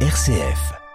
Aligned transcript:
RCF. 0.00 0.85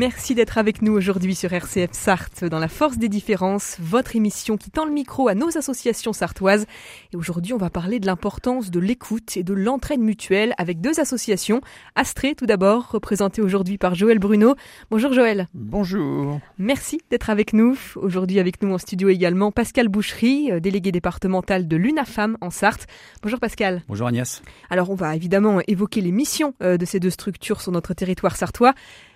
Merci 0.00 0.34
d'être 0.34 0.56
avec 0.56 0.80
nous 0.80 0.94
aujourd'hui 0.94 1.34
sur 1.34 1.52
RCF 1.52 1.90
Sarthe 1.92 2.46
dans 2.46 2.58
la 2.58 2.68
force 2.68 2.96
des 2.96 3.10
différences, 3.10 3.76
votre 3.80 4.16
émission 4.16 4.56
qui 4.56 4.70
tend 4.70 4.86
le 4.86 4.92
micro 4.92 5.28
à 5.28 5.34
nos 5.34 5.58
associations 5.58 6.14
sartoises. 6.14 6.64
Et 7.12 7.18
aujourd'hui, 7.18 7.52
on 7.52 7.58
va 7.58 7.68
parler 7.68 8.00
de 8.00 8.06
l'importance 8.06 8.70
de 8.70 8.80
l'écoute 8.80 9.36
et 9.36 9.42
de 9.42 9.52
l'entraide 9.52 10.00
mutuelle 10.00 10.54
avec 10.56 10.80
deux 10.80 11.00
associations. 11.00 11.60
Astrée, 11.96 12.34
tout 12.34 12.46
d'abord, 12.46 12.92
représentée 12.92 13.42
aujourd'hui 13.42 13.76
par 13.76 13.94
Joël 13.94 14.18
Bruno. 14.18 14.54
Bonjour 14.90 15.12
Joël. 15.12 15.48
Bonjour. 15.52 16.40
Merci 16.56 17.02
d'être 17.10 17.28
avec 17.28 17.52
nous. 17.52 17.78
Aujourd'hui 17.96 18.40
avec 18.40 18.62
nous 18.62 18.72
en 18.72 18.78
studio 18.78 19.10
également 19.10 19.52
Pascal 19.52 19.88
Boucherie, 19.88 20.50
euh, 20.50 20.60
délégué 20.60 20.92
départemental 20.92 21.68
de 21.68 21.76
l'UNAFAM 21.76 22.38
en 22.40 22.48
Sarthe. 22.48 22.86
Bonjour 23.22 23.38
Pascal. 23.38 23.82
Bonjour 23.86 24.06
Agnès. 24.06 24.40
Alors 24.70 24.88
on 24.88 24.94
va 24.94 25.14
évidemment 25.14 25.60
évoquer 25.68 26.00
les 26.00 26.10
missions 26.10 26.54
euh, 26.62 26.78
de 26.78 26.86
ces 26.86 27.00
deux 27.00 27.10
structures 27.10 27.60
sur 27.60 27.70
notre 27.70 27.92
territoire 27.92 28.36
sartois. 28.36 28.72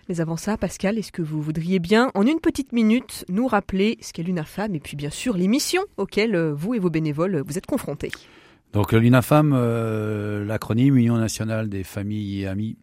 Mais 0.08 0.20
avant 0.20 0.36
ça, 0.36 0.58
Pascal, 0.58 0.98
est-ce 0.98 1.12
que 1.12 1.22
vous 1.22 1.40
voudriez 1.40 1.78
bien, 1.78 2.10
en 2.14 2.26
une 2.26 2.40
petite 2.40 2.72
minute, 2.72 3.24
nous 3.30 3.46
rappeler 3.46 3.96
ce 4.02 4.12
qu'est 4.12 4.22
l'UNAFAM 4.22 4.74
et 4.74 4.80
puis 4.80 4.96
bien 4.96 5.08
sûr 5.08 5.36
les 5.36 5.48
missions 5.48 5.82
auxquelles 5.96 6.34
euh, 6.34 6.52
vous 6.52 6.74
et 6.74 6.78
vos 6.78 6.90
bénévoles 6.90 7.42
vous 7.46 7.56
êtes 7.56 7.64
confrontés? 7.64 8.10
Donc 8.74 8.92
l'UNAFAM, 8.92 9.52
euh, 9.54 10.44
l'acronyme 10.44 10.98
Union 10.98 11.16
nationale 11.16 11.70
des 11.70 11.84
familles 11.84 12.42
et 12.42 12.46
amis 12.46 12.76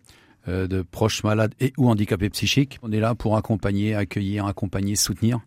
euh, 0.48 0.66
de 0.66 0.82
proches 0.82 1.24
malades 1.24 1.54
et 1.60 1.74
ou 1.78 1.90
handicapés 1.90 2.32
psychiques. 2.32 2.80
On 2.82 2.92
est 2.92 3.00
là 3.00 3.14
pour 3.14 3.38
accompagner, 3.38 3.94
accueillir, 3.94 4.48
accompagner, 4.48 4.96
soutenir 4.96 5.42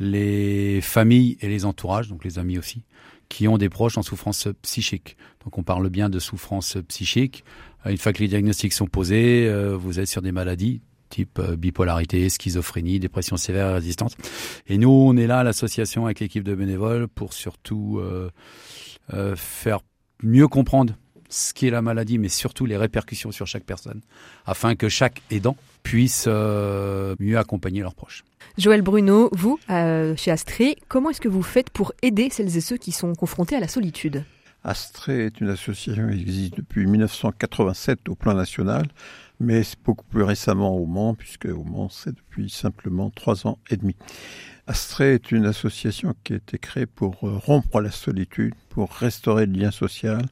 les 0.00 0.80
familles 0.80 1.36
et 1.42 1.48
les 1.48 1.66
entourages, 1.66 2.08
donc 2.08 2.24
les 2.24 2.38
amis 2.38 2.56
aussi, 2.56 2.84
qui 3.28 3.48
ont 3.48 3.58
des 3.58 3.68
proches 3.68 3.98
en 3.98 4.02
souffrance 4.02 4.48
psychique. 4.62 5.18
Donc 5.44 5.58
on 5.58 5.62
parle 5.62 5.90
bien 5.90 6.08
de 6.08 6.20
souffrance 6.20 6.78
psychique. 6.86 7.44
Une 7.84 7.98
fois 7.98 8.12
que 8.12 8.20
les 8.20 8.28
diagnostics 8.28 8.72
sont 8.72 8.86
posés, 8.86 9.52
vous 9.74 9.98
êtes 9.98 10.06
sur 10.06 10.22
des 10.22 10.30
maladies 10.30 10.80
type 11.08 11.38
euh, 11.38 11.56
bipolarité, 11.56 12.28
schizophrénie, 12.28 12.98
dépression 12.98 13.36
sévère 13.36 13.70
et 13.70 13.74
résistante. 13.74 14.16
Et 14.66 14.78
nous, 14.78 14.90
on 14.90 15.16
est 15.16 15.26
là, 15.26 15.42
l'association 15.42 16.06
avec 16.06 16.20
l'équipe 16.20 16.44
de 16.44 16.54
bénévoles, 16.54 17.08
pour 17.08 17.32
surtout 17.32 17.98
euh, 17.98 18.30
euh, 19.14 19.36
faire 19.36 19.80
mieux 20.22 20.48
comprendre 20.48 20.94
ce 21.28 21.52
qu'est 21.52 21.70
la 21.70 21.82
maladie, 21.82 22.18
mais 22.18 22.28
surtout 22.28 22.64
les 22.64 22.76
répercussions 22.76 23.32
sur 23.32 23.46
chaque 23.46 23.64
personne, 23.64 24.00
afin 24.46 24.74
que 24.74 24.88
chaque 24.88 25.20
aidant 25.30 25.56
puisse 25.82 26.26
mieux 26.26 27.36
accompagner 27.36 27.82
leurs 27.82 27.94
proches. 27.94 28.24
Joël 28.56 28.80
Bruno, 28.80 29.28
vous, 29.32 29.58
chez 29.68 30.30
Astrée, 30.30 30.76
comment 30.88 31.10
est-ce 31.10 31.20
que 31.20 31.28
vous 31.28 31.42
faites 31.42 31.68
pour 31.68 31.92
aider 32.00 32.30
celles 32.30 32.56
et 32.56 32.60
ceux 32.62 32.78
qui 32.78 32.92
sont 32.92 33.14
confrontés 33.14 33.56
à 33.56 33.60
la 33.60 33.68
solitude? 33.68 34.24
Astrée 34.64 35.26
est 35.26 35.40
une 35.40 35.50
association 35.50 36.08
qui 36.08 36.20
existe 36.20 36.56
depuis 36.56 36.86
1987 36.86 38.08
au 38.08 38.14
plan 38.14 38.34
national 38.34 38.86
mais 39.40 39.62
beaucoup 39.84 40.04
plus 40.04 40.22
récemment 40.22 40.76
au 40.76 40.86
Mans, 40.86 41.14
puisque 41.14 41.46
au 41.46 41.64
Mans, 41.64 41.88
c'est 41.88 42.14
depuis 42.14 42.50
simplement 42.50 43.10
trois 43.10 43.46
ans 43.46 43.58
et 43.70 43.76
demi. 43.76 43.96
Astrée 44.66 45.14
est 45.14 45.32
une 45.32 45.46
association 45.46 46.14
qui 46.24 46.34
a 46.34 46.36
été 46.36 46.58
créée 46.58 46.86
pour 46.86 47.16
euh, 47.26 47.38
rompre 47.38 47.80
la 47.80 47.90
solitude, 47.90 48.54
pour 48.68 48.90
restaurer 48.90 49.46
le 49.46 49.52
lien 49.52 49.70
social 49.70 50.26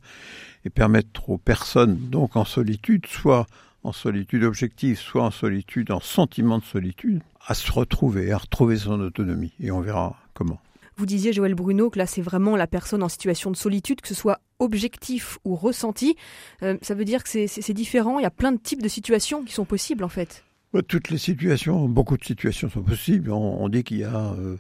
et 0.65 0.71
permettre 0.71 1.31
aux 1.31 1.39
personnes, 1.39 1.97
donc 2.11 2.37
en 2.37 2.45
solitude, 2.45 3.07
soit 3.07 3.47
en 3.83 3.93
solitude 3.93 4.43
objective, 4.43 4.99
soit 4.99 5.23
en 5.23 5.31
solitude, 5.31 5.91
en 5.91 6.01
sentiment 6.01 6.59
de 6.59 6.65
solitude, 6.65 7.23
à 7.47 7.55
se 7.55 7.71
retrouver, 7.71 8.33
à 8.33 8.39
retrouver 8.39 8.77
son 8.77 9.01
autonomie. 9.01 9.53
Et 9.61 9.71
on 9.71 9.81
verra 9.81 10.17
comment. 10.35 10.59
Vous 10.99 11.07
disiez, 11.07 11.33
Joël 11.33 11.55
Bruno, 11.55 11.89
que 11.89 11.99
là, 11.99 12.07
c'est 12.07 12.23
vraiment 12.23 12.57
la 12.57 12.67
personne 12.67 13.03
en 13.03 13.09
situation 13.09 13.51
de 13.51 13.57
solitude, 13.57 14.01
que 14.01 14.09
ce 14.09 14.15
soit 14.15 14.41
objectif 14.59 15.39
ou 15.45 15.55
ressenti. 15.55 16.17
Euh, 16.63 16.77
ça 16.83 16.95
veut 16.95 17.05
dire 17.05 17.23
que 17.23 17.29
c'est 17.29 17.73
différent. 17.73 18.19
Il 18.19 18.23
y 18.23 18.27
a 18.27 18.31
plein 18.31 18.53
de 18.53 18.59
types 18.59 18.83
de 18.83 18.89
situations 18.89 19.43
qui 19.45 19.53
sont 19.53 19.65
possibles, 19.65 20.05
en 20.05 20.09
fait. 20.09 20.45
Toutes 20.89 21.11
les 21.11 21.19
situations, 21.19 21.89
beaucoup 21.89 22.19
de 22.19 22.25
situations 22.25 22.69
sont 22.69 22.83
possibles. 22.83 23.31
On, 23.31 23.69
dit 23.69 23.83
qu'il 23.83 23.99
y 23.99 24.05
a 24.05 24.33
euh, 24.33 24.57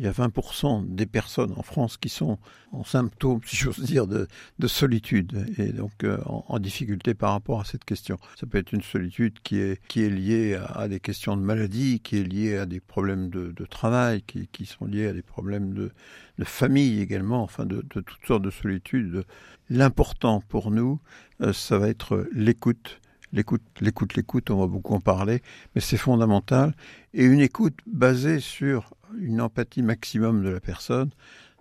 il 0.00 0.04
y 0.04 0.08
a 0.08 0.12
20% 0.12 0.94
des 0.94 1.04
personnes 1.04 1.52
en 1.58 1.62
France 1.62 1.98
qui 1.98 2.08
sont 2.08 2.38
en 2.72 2.84
symptômes, 2.84 3.40
si 3.44 3.56
j'ose 3.56 3.80
dire, 3.80 4.06
de, 4.06 4.26
solitude 4.66 5.46
et 5.58 5.74
donc 5.74 6.04
euh, 6.04 6.16
en, 6.24 6.58
difficulté 6.58 7.12
par 7.12 7.32
rapport 7.32 7.60
à 7.60 7.64
cette 7.64 7.84
question. 7.84 8.18
Ça 8.38 8.46
peut 8.46 8.56
être 8.56 8.72
une 8.72 8.80
solitude 8.80 9.40
qui 9.42 9.58
est, 9.58 9.78
qui 9.88 10.02
est 10.02 10.08
liée 10.08 10.58
à, 10.74 10.88
des 10.88 11.00
questions 11.00 11.36
de 11.36 11.42
maladie, 11.42 12.00
qui 12.00 12.16
est 12.16 12.22
liée 12.22 12.56
à 12.56 12.64
des 12.64 12.80
problèmes 12.80 13.28
de, 13.28 13.52
travail, 13.66 14.22
qui, 14.22 14.48
qui, 14.48 14.64
sont 14.64 14.86
liés 14.86 15.06
à 15.06 15.12
des 15.12 15.20
problèmes 15.20 15.74
de, 15.74 15.92
de 16.38 16.44
famille 16.44 17.02
également, 17.02 17.42
enfin 17.42 17.66
de, 17.66 17.82
toutes 17.82 18.26
sortes 18.26 18.42
de 18.42 18.50
solitudes. 18.50 19.26
L'important 19.68 20.40
pour 20.48 20.70
nous, 20.70 20.98
euh, 21.42 21.52
ça 21.52 21.76
va 21.76 21.88
être 21.88 22.26
l'écoute 22.32 23.02
l'écoute, 23.32 23.62
l'écoute, 23.80 24.14
l'écoute, 24.14 24.50
on 24.50 24.58
va 24.58 24.66
beaucoup 24.66 24.94
en 24.94 25.00
parler, 25.00 25.42
mais 25.74 25.80
c'est 25.80 25.96
fondamental. 25.96 26.74
Et 27.14 27.24
une 27.24 27.40
écoute 27.40 27.78
basée 27.86 28.40
sur 28.40 28.94
une 29.18 29.40
empathie 29.40 29.82
maximum 29.82 30.42
de 30.42 30.48
la 30.48 30.60
personne, 30.60 31.10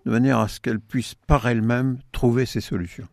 de 0.05 0.11
manière 0.11 0.39
à 0.39 0.47
ce 0.47 0.59
qu'elle 0.59 0.79
puisse 0.79 1.15
par 1.15 1.47
elle-même 1.47 1.99
trouver 2.11 2.45
ses 2.45 2.61
solutions. 2.61 3.07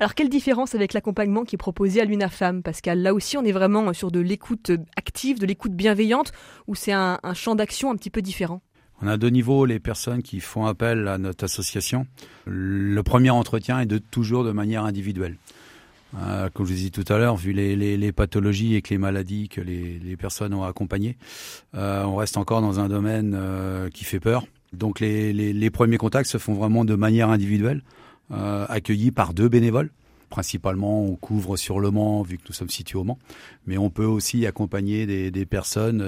Alors, 0.00 0.14
quelle 0.14 0.28
différence 0.28 0.74
avec 0.74 0.92
l'accompagnement 0.92 1.44
qui 1.44 1.56
est 1.56 1.58
proposé 1.58 2.00
à 2.00 2.04
l'UNAFAM? 2.04 2.62
Pascal, 2.62 3.02
là 3.02 3.12
aussi, 3.12 3.36
on 3.36 3.44
est 3.44 3.52
vraiment 3.52 3.92
sur 3.92 4.10
de 4.10 4.20
l'écoute 4.20 4.72
active, 4.96 5.38
de 5.38 5.46
l'écoute 5.46 5.72
bienveillante, 5.72 6.32
ou 6.66 6.74
c'est 6.74 6.92
un, 6.92 7.18
un 7.22 7.34
champ 7.34 7.54
d'action 7.54 7.90
un 7.90 7.96
petit 7.96 8.10
peu 8.10 8.22
différent? 8.22 8.62
On 9.02 9.06
a 9.06 9.18
deux 9.18 9.28
niveaux, 9.28 9.66
les 9.66 9.78
personnes 9.78 10.22
qui 10.22 10.40
font 10.40 10.64
appel 10.64 11.06
à 11.08 11.18
notre 11.18 11.44
association. 11.44 12.06
Le 12.46 13.02
premier 13.02 13.28
entretien 13.28 13.80
est 13.80 13.86
de 13.86 13.98
toujours 13.98 14.44
de 14.44 14.52
manière 14.52 14.84
individuelle. 14.84 15.36
Euh, 16.14 16.48
comme 16.52 16.66
je 16.66 16.72
vous 16.72 16.78
ai 16.78 16.82
dit 16.82 16.90
tout 16.90 17.04
à 17.12 17.18
l'heure, 17.18 17.36
vu 17.36 17.52
les, 17.52 18.12
pathologies 18.12 18.74
et 18.74 18.82
que 18.82 18.90
les 18.90 18.98
maladies 18.98 19.48
que 19.48 19.60
les, 19.60 20.16
personnes 20.16 20.54
ont 20.54 20.64
accompagnées, 20.64 21.16
euh, 21.74 22.04
on 22.04 22.16
reste 22.16 22.36
encore 22.36 22.60
dans 22.60 22.80
un 22.80 22.88
domaine 22.88 23.34
euh, 23.36 23.88
qui 23.90 24.04
fait 24.04 24.20
peur. 24.20 24.46
Donc 24.72 25.00
les, 25.00 25.70
premiers 25.70 25.98
contacts 25.98 26.30
se 26.30 26.38
font 26.38 26.54
vraiment 26.54 26.84
de 26.84 26.94
manière 26.94 27.30
individuelle, 27.30 27.82
accueillis 28.30 29.10
par 29.10 29.34
deux 29.34 29.48
bénévoles. 29.48 29.90
Principalement, 30.28 31.04
on 31.04 31.14
couvre 31.14 31.56
sur 31.56 31.78
le 31.78 31.92
Mans, 31.92 32.22
vu 32.22 32.36
que 32.36 32.42
nous 32.48 32.54
sommes 32.54 32.68
situés 32.68 32.98
au 32.98 33.04
Mans, 33.04 33.18
mais 33.66 33.78
on 33.78 33.90
peut 33.90 34.04
aussi 34.04 34.44
accompagner 34.44 35.06
des, 35.06 35.30
des 35.30 35.46
personnes 35.46 36.04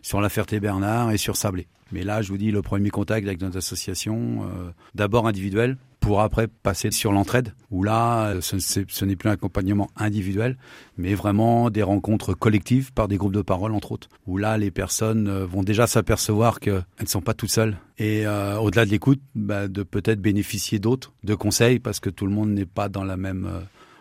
sur 0.00 0.20
la 0.20 0.28
Ferté-Bernard 0.28 1.10
et 1.10 1.16
sur 1.16 1.36
Sablé. 1.36 1.66
Mais 1.90 2.04
là, 2.04 2.22
je 2.22 2.28
vous 2.28 2.38
dis, 2.38 2.52
le 2.52 2.62
premier 2.62 2.90
contact 2.90 3.26
avec 3.26 3.40
notre 3.40 3.58
association, 3.58 4.48
d'abord 4.94 5.26
individuel, 5.26 5.76
pour 6.00 6.20
après 6.20 6.48
passer 6.48 6.90
sur 6.90 7.12
l'entraide, 7.12 7.54
où 7.70 7.82
là, 7.82 8.28
euh, 8.28 8.40
ce, 8.40 9.04
n'est 9.04 9.16
plus 9.16 9.28
un 9.28 9.32
accompagnement 9.32 9.88
individuel, 9.96 10.56
mais 10.96 11.14
vraiment 11.14 11.70
des 11.70 11.82
rencontres 11.82 12.34
collectives 12.34 12.92
par 12.92 13.08
des 13.08 13.16
groupes 13.16 13.32
de 13.32 13.42
parole, 13.42 13.74
entre 13.74 13.92
autres, 13.92 14.08
où 14.26 14.36
là, 14.36 14.58
les 14.58 14.70
personnes 14.70 15.28
euh, 15.28 15.44
vont 15.44 15.62
déjà 15.62 15.86
s'apercevoir 15.86 16.60
qu'elles 16.60 16.84
ne 17.00 17.06
sont 17.06 17.20
pas 17.20 17.34
toutes 17.34 17.50
seules. 17.50 17.76
Et 17.98 18.26
euh, 18.26 18.58
au-delà 18.58 18.86
de 18.86 18.90
l'écoute, 18.90 19.20
bah, 19.34 19.68
de 19.68 19.82
peut-être 19.82 20.20
bénéficier 20.20 20.78
d'autres, 20.78 21.12
de 21.24 21.34
conseils, 21.34 21.78
parce 21.78 22.00
que 22.00 22.10
tout 22.10 22.26
le 22.26 22.32
monde 22.32 22.50
n'est 22.50 22.66
pas 22.66 22.88
dans 22.88 23.04
la 23.04 23.16
même, 23.16 23.48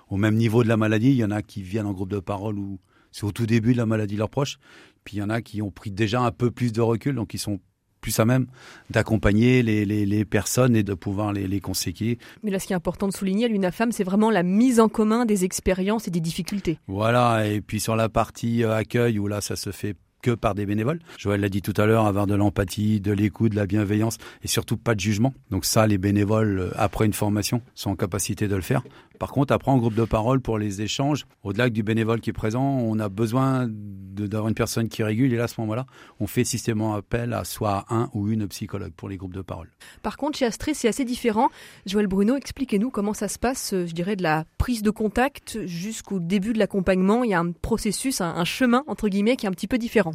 au 0.09 0.17
même 0.17 0.35
niveau 0.35 0.63
de 0.63 0.67
la 0.67 0.77
maladie. 0.77 1.09
Il 1.09 1.17
y 1.17 1.25
en 1.25 1.31
a 1.31 1.41
qui 1.41 1.61
viennent 1.61 1.87
en 1.87 1.93
groupe 1.93 2.11
de 2.11 2.19
parole 2.19 2.57
où 2.57 2.79
c'est 3.11 3.25
au 3.25 3.31
tout 3.31 3.45
début 3.45 3.73
de 3.73 3.77
la 3.77 3.85
maladie 3.85 4.13
de 4.13 4.19
leurs 4.19 4.29
proches. 4.29 4.59
Puis 5.03 5.17
il 5.17 5.19
y 5.19 5.23
en 5.23 5.29
a 5.29 5.41
qui 5.41 5.61
ont 5.61 5.71
pris 5.71 5.91
déjà 5.91 6.21
un 6.21 6.31
peu 6.31 6.51
plus 6.51 6.71
de 6.71 6.81
recul, 6.81 7.15
donc 7.15 7.33
ils 7.33 7.39
sont 7.39 7.59
plus 8.07 8.21
à 8.21 8.25
même 8.25 8.45
d'accompagner 8.89 9.63
les, 9.63 9.83
les, 9.85 10.25
personnes 10.25 10.77
et 10.77 10.83
de 10.83 10.93
pouvoir 10.93 11.33
les, 11.33 11.45
les 11.45 11.59
conseiller. 11.59 12.19
Mais 12.41 12.51
là, 12.51 12.59
ce 12.59 12.65
qui 12.65 12.71
est 12.71 12.75
important 12.75 13.09
de 13.09 13.13
souligner 13.13 13.43
à 13.43 13.47
l'UNAFAM, 13.49 13.91
c'est 13.91 14.05
vraiment 14.05 14.31
la 14.31 14.43
mise 14.43 14.79
en 14.79 14.87
commun 14.87 15.25
des 15.25 15.43
expériences 15.43 16.07
et 16.07 16.11
des 16.11 16.21
difficultés. 16.21 16.79
Voilà, 16.87 17.45
et 17.45 17.59
puis 17.59 17.81
sur 17.81 17.97
la 17.97 18.07
partie 18.07 18.63
euh, 18.63 18.73
accueil, 18.73 19.19
où 19.19 19.27
là, 19.27 19.41
ça 19.41 19.57
se 19.57 19.71
fait 19.71 19.97
que 20.21 20.31
par 20.31 20.55
des 20.55 20.65
bénévoles. 20.65 20.99
Joël 21.17 21.41
l'a 21.41 21.49
dit 21.49 21.61
tout 21.61 21.73
à 21.77 21.85
l'heure, 21.85 22.05
avoir 22.05 22.27
de 22.27 22.35
l'empathie, 22.35 22.99
de 22.99 23.11
l'écoute, 23.11 23.51
de 23.51 23.55
la 23.55 23.65
bienveillance 23.65 24.17
et 24.43 24.47
surtout 24.47 24.77
pas 24.77 24.95
de 24.95 24.99
jugement. 24.99 25.33
Donc 25.51 25.65
ça, 25.65 25.85
les 25.87 25.97
bénévoles, 25.97 26.59
euh, 26.59 26.71
après 26.75 27.05
une 27.05 27.13
formation, 27.13 27.61
sont 27.75 27.91
en 27.91 27.95
capacité 27.95 28.47
de 28.47 28.55
le 28.55 28.61
faire. 28.61 28.83
Par 29.19 29.31
contre, 29.31 29.53
après 29.53 29.71
en 29.71 29.77
groupe 29.77 29.95
de 29.95 30.05
parole 30.05 30.41
pour 30.41 30.57
les 30.57 30.81
échanges, 30.81 31.25
au-delà 31.43 31.69
du 31.69 31.83
bénévole 31.83 32.21
qui 32.21 32.29
est 32.29 32.33
présent, 32.33 32.63
on 32.63 32.99
a 32.99 33.09
besoin 33.09 33.67
d'avoir 33.69 34.47
une 34.47 34.55
personne 34.55 34.89
qui 34.89 35.03
régule. 35.03 35.33
Et 35.33 35.37
là, 35.37 35.45
à 35.45 35.47
ce 35.47 35.59
moment-là, 35.61 35.85
on 36.19 36.27
fait 36.27 36.43
systématiquement 36.43 36.67
appel 36.95 37.33
à 37.33 37.43
soit 37.43 37.85
un 37.89 38.09
ou 38.13 38.29
une 38.29 38.47
psychologue 38.47 38.91
pour 38.95 39.09
les 39.09 39.17
groupes 39.17 39.33
de 39.33 39.41
parole. 39.41 39.69
Par 40.03 40.17
contre, 40.17 40.37
chez 40.37 40.45
Astrée, 40.45 40.73
c'est 40.73 40.87
assez 40.87 41.05
différent. 41.05 41.49
Joël 41.85 42.07
Bruno, 42.07 42.35
expliquez-nous 42.35 42.89
comment 42.89 43.13
ça 43.13 43.27
se 43.27 43.39
passe, 43.39 43.73
je 43.73 43.91
dirais, 43.93 44.15
de 44.15 44.23
la 44.23 44.45
prise 44.57 44.81
de 44.81 44.89
contact 44.89 45.65
jusqu'au 45.65 46.19
début 46.19 46.53
de 46.53 46.59
l'accompagnement. 46.59 47.23
Il 47.23 47.31
y 47.31 47.33
a 47.33 47.39
un 47.39 47.51
processus, 47.51 48.21
un, 48.21 48.43
chemin, 48.45 48.83
entre 48.87 49.07
guillemets, 49.07 49.37
qui 49.37 49.45
est 49.45 49.49
un 49.49 49.53
petit 49.53 49.67
peu 49.67 49.77
différent. 49.77 50.13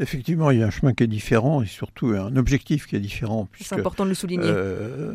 Effectivement, 0.00 0.50
il 0.50 0.58
y 0.58 0.62
a 0.62 0.66
un 0.66 0.70
chemin 0.70 0.92
qui 0.92 1.04
est 1.04 1.08
différent 1.08 1.62
et 1.62 1.66
surtout 1.66 2.08
un 2.08 2.34
objectif 2.36 2.86
qui 2.86 2.96
est 2.96 3.00
différent. 3.00 3.48
C'est 3.60 3.76
important 3.76 4.04
de 4.04 4.08
le 4.08 4.14
souligner. 4.16 4.44
Euh, 4.44 5.14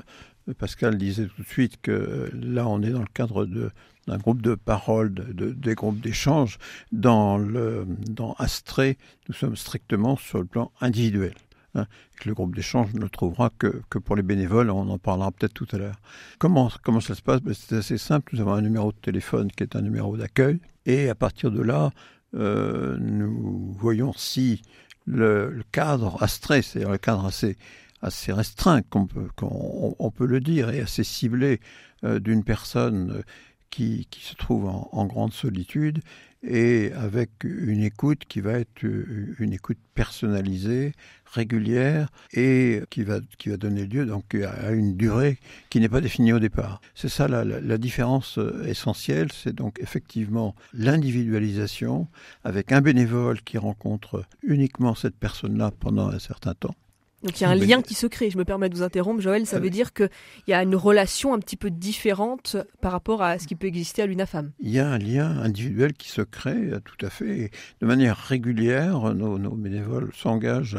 Pascal 0.58 0.98
disait 0.98 1.28
tout 1.28 1.42
de 1.42 1.48
suite 1.48 1.80
que 1.82 2.30
là, 2.34 2.68
on 2.68 2.82
est 2.82 2.92
dans 2.92 3.02
le 3.02 3.08
cadre 3.14 3.46
d'un 3.46 4.18
groupe 4.18 4.42
de 4.42 4.56
parole, 4.56 5.14
de, 5.14 5.52
des 5.52 5.76
groupes 5.76 6.00
d'échange. 6.00 6.58
Dans, 6.92 7.38
le, 7.38 7.86
dans 8.10 8.34
Astré, 8.34 8.98
nous 9.28 9.36
sommes 9.36 9.56
strictement 9.56 10.16
sur 10.16 10.40
le 10.40 10.46
plan 10.46 10.72
individuel. 10.82 11.34
Hein, 11.76 11.86
le 12.26 12.34
groupe 12.34 12.56
d'échange 12.56 12.94
ne 12.94 13.02
le 13.02 13.10
trouvera 13.10 13.52
que, 13.58 13.82
que, 13.90 14.00
pour 14.00 14.16
les 14.16 14.24
bénévoles, 14.24 14.72
on 14.72 14.90
en 14.90 14.98
parlera 14.98 15.32
peut-être 15.32 15.54
tout 15.54 15.68
à 15.72 15.78
l'heure. 15.78 16.02
Comment, 16.40 16.72
comment 16.84 17.00
ça 17.00 17.14
se 17.14 17.22
passe? 17.22 17.42
Ben, 17.42 17.54
C'est 17.54 17.78
assez 17.78 17.98
simple, 18.00 18.34
nous 18.34 18.42
avons 18.42 18.54
un 18.54 18.62
numéro 18.62 18.92
de 18.92 18.98
téléphone 18.98 19.52
qui 19.52 19.64
est 19.64 19.76
un 19.76 19.82
numéro 19.82 20.18
d'accueil, 20.18 20.60
et 20.88 21.10
à 21.10 21.16
partir 21.16 21.52
de 21.52 21.62
là, 21.62 21.92
euh, 22.36 22.98
nous 23.00 23.76
voyons 23.78 24.14
si 24.14 24.64
le, 25.06 25.62
cadre 25.72 26.22
astrait, 26.22 26.62
c'est-à-dire 26.62 26.92
le 26.92 26.98
cadre 26.98 27.26
assez, 27.26 27.58
assez 28.02 28.32
restreint, 28.32 28.82
qu'on 28.82 29.08
peut, 29.08 29.28
on 29.42 30.12
peut 30.12 30.26
le 30.26 30.40
dire, 30.40 30.70
et 30.70 30.82
assez 30.82 31.04
ciblé 31.04 31.60
euh, 32.04 32.20
d'une 32.20 32.44
personne 32.44 33.24
qui, 33.70 34.08
qui, 34.10 34.22
se 34.22 34.36
trouve 34.36 34.66
en, 34.68 35.06
grande 35.06 35.34
solitude, 35.34 36.00
et 36.42 36.92
avec 36.94 37.30
une 37.44 37.84
écoute 37.84 38.24
qui 38.28 38.40
va 38.40 38.54
être 38.54 38.84
une 38.84 39.54
écoute 39.54 39.78
personnalisée, 39.94 40.94
régulière 41.26 42.10
et 42.34 42.82
qui 42.90 43.04
va, 43.04 43.20
qui 43.38 43.50
va 43.50 43.58
donner 43.58 43.86
lieu 43.86 44.06
donc 44.06 44.36
à 44.36 44.72
une 44.72 44.96
durée 44.96 45.38
qui 45.70 45.80
n'est 45.80 45.90
pas 45.90 46.02
définie 46.02 46.34
au 46.34 46.40
départ. 46.40 46.82
C'est 46.96 47.10
ça 47.10 47.28
la, 47.28 47.44
la, 47.44 47.78
différence 47.78 48.38
euh, 48.38 48.66
essentielle, 48.66 49.32
c'est 49.32 49.54
donc 49.54 49.80
effectivement 49.80 50.56
l'individualisation 50.74 52.08
avec 52.44 52.72
un 52.72 52.82
bénévole 52.82 53.42
qui 53.42 53.58
rencontre 53.58 54.24
uniquement 54.42 54.96
cette 54.96 55.16
personne-là 55.16 55.72
pendant 55.80 56.10
un 56.10 56.20
certain 56.20 56.54
temps 56.54 56.76
donc 57.24 57.40
il 57.40 57.44
y 57.44 57.46
a 57.46 57.50
un 57.50 57.56
lien 57.56 57.82
qui 57.82 57.94
se 57.94 58.08
crée. 58.08 58.30
Je 58.30 58.38
me 58.38 58.46
permets 58.46 58.70
de 58.70 58.76
vous 58.76 58.84
interrompre, 58.84 59.22
Joël. 59.22 59.46
Ça 59.46 59.60
veut 59.60 59.70
dire 59.70 59.94
qu'il 59.94 60.10
y 60.48 60.54
a 60.54 60.64
une 60.64 60.76
relation 60.76 61.34
un 61.34 61.40
petit 61.40 61.58
peu 61.58 61.70
différente 61.70 62.58
par 62.82 62.92
rapport 62.92 63.22
à 63.22 63.40
ce 63.40 63.48
qui 63.48 63.56
peut 63.56 63.68
exister 63.68 64.02
à 64.02 64.06
l'UNAFAM. 64.06 64.52
Il 64.60 64.70
y 64.70 64.80
a 64.80 64.88
un 64.88 64.98
lien 64.98 65.38
individuel 65.40 65.94
qui 65.94 66.10
se 66.10 66.22
crée 66.22 66.72
tout 66.86 67.06
à 67.06 67.10
fait. 67.10 67.52
De 67.82 67.86
manière 67.86 68.18
régulière, 68.18 69.14
nos, 69.14 69.38
nos 69.38 69.56
bénévoles 69.56 70.12
s'engagent 70.16 70.78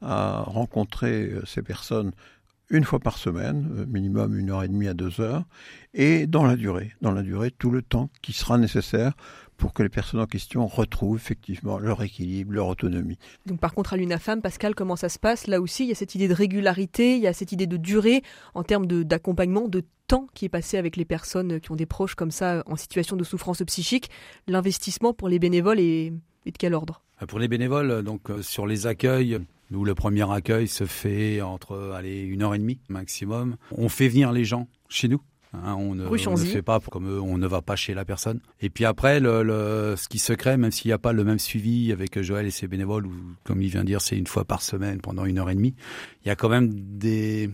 à, 0.00 0.40
à, 0.40 0.42
rencontrer 0.42 1.32
ces 1.44 1.62
personnes 1.62 2.12
une 2.70 2.84
fois 2.84 3.00
par 3.00 3.18
semaine, 3.18 3.84
minimum 3.88 4.38
une 4.38 4.50
heure 4.50 4.62
et 4.62 4.68
demie 4.68 4.86
à 4.86 4.94
deux 4.94 5.20
heures, 5.20 5.44
et 5.92 6.28
dans 6.28 6.44
la 6.44 6.54
durée, 6.54 6.92
dans 7.02 7.10
la 7.10 7.22
durée, 7.22 7.50
tout 7.50 7.72
le 7.72 7.82
temps 7.82 8.10
qui 8.22 8.32
sera 8.32 8.58
nécessaire 8.58 9.14
pour 9.60 9.74
que 9.74 9.82
les 9.82 9.90
personnes 9.90 10.20
en 10.20 10.26
question 10.26 10.66
retrouvent 10.66 11.18
effectivement 11.18 11.78
leur 11.78 12.02
équilibre, 12.02 12.54
leur 12.54 12.66
autonomie. 12.66 13.18
Donc 13.46 13.60
par 13.60 13.74
contre 13.74 13.92
à 13.92 13.96
l'UNAFAM, 13.96 14.40
Pascal, 14.40 14.74
comment 14.74 14.96
ça 14.96 15.10
se 15.10 15.18
passe? 15.18 15.46
Là 15.46 15.60
aussi, 15.60 15.84
il 15.84 15.90
y 15.90 15.92
a 15.92 15.94
cette 15.94 16.14
idée 16.14 16.28
de 16.28 16.34
régularité, 16.34 17.16
il 17.16 17.22
y 17.22 17.26
a 17.26 17.32
cette 17.34 17.52
idée 17.52 17.66
de 17.66 17.76
durée 17.76 18.22
en 18.54 18.64
termes 18.64 18.86
d'accompagnement, 18.86 19.68
de, 19.68 19.84
temps 20.06 20.26
qui 20.34 20.44
est 20.44 20.48
passé 20.48 20.76
avec 20.76 20.96
les 20.96 21.04
personnes 21.04 21.60
qui 21.60 21.70
ont 21.70 21.76
des 21.76 21.86
proches 21.86 22.16
comme 22.16 22.32
ça 22.32 22.64
en 22.66 22.74
situation 22.74 23.14
de 23.14 23.22
souffrance 23.22 23.62
psychique. 23.62 24.10
L'investissement 24.48 25.12
pour 25.14 25.28
les 25.28 25.38
bénévoles 25.38 25.78
est, 25.78 26.12
est 26.46 26.50
de 26.50 26.58
quel 26.58 26.74
ordre? 26.74 27.02
Euh, 27.22 27.26
Pour 27.26 27.38
les 27.38 27.46
bénévoles, 27.46 28.02
donc 28.02 28.28
euh, 28.28 28.42
sur 28.42 28.66
les 28.66 28.88
accueils, 28.88 29.38
nous, 29.70 29.84
le 29.84 29.94
premier 29.94 30.28
accueil 30.28 30.66
se 30.66 30.84
fait 30.84 31.40
entre 31.42 31.92
allez, 31.94 32.22
une 32.22 32.42
heure 32.42 32.56
et 32.56 32.58
demie 32.58 32.80
maximum. 32.88 33.56
On 33.70 33.88
fait 33.88 34.08
venir 34.08 34.32
les 34.32 34.44
gens 34.44 34.66
chez 34.88 35.06
nous. 35.06 35.20
Hein, 35.52 35.74
on, 35.78 35.96
ne, 35.96 36.06
on, 36.06 36.12
ne, 36.12 36.44
fait 36.44 36.62
pas 36.62 36.78
comme 36.78 37.08
eux, 37.08 37.20
on 37.20 37.36
ne 37.36 37.46
va 37.46 37.60
pas 37.60 37.74
chez 37.74 37.92
la 37.92 38.04
personne. 38.04 38.40
Et 38.60 38.70
puis 38.70 38.84
après, 38.84 39.18
le, 39.18 39.42
le 39.42 39.94
ce 39.96 40.08
qui 40.08 40.18
se 40.18 40.32
crée, 40.32 40.56
même 40.56 40.70
s'il 40.70 40.90
n'y 40.90 40.92
a 40.92 40.98
pas 40.98 41.12
le 41.12 41.24
même 41.24 41.40
suivi 41.40 41.90
avec 41.90 42.20
Joël 42.22 42.46
et 42.46 42.52
ses 42.52 42.68
bénévoles, 42.68 43.06
ou 43.06 43.12
comme 43.42 43.60
il 43.60 43.68
vient 43.68 43.80
de 43.80 43.86
dire, 43.86 44.00
c'est 44.00 44.16
une 44.16 44.28
fois 44.28 44.44
par 44.44 44.62
semaine 44.62 45.00
pendant 45.00 45.24
une 45.24 45.38
heure 45.38 45.50
et 45.50 45.56
demie, 45.56 45.74
il 46.24 46.28
y 46.28 46.30
a 46.30 46.36
quand 46.36 46.48
même 46.48 46.70
des, 46.72 47.50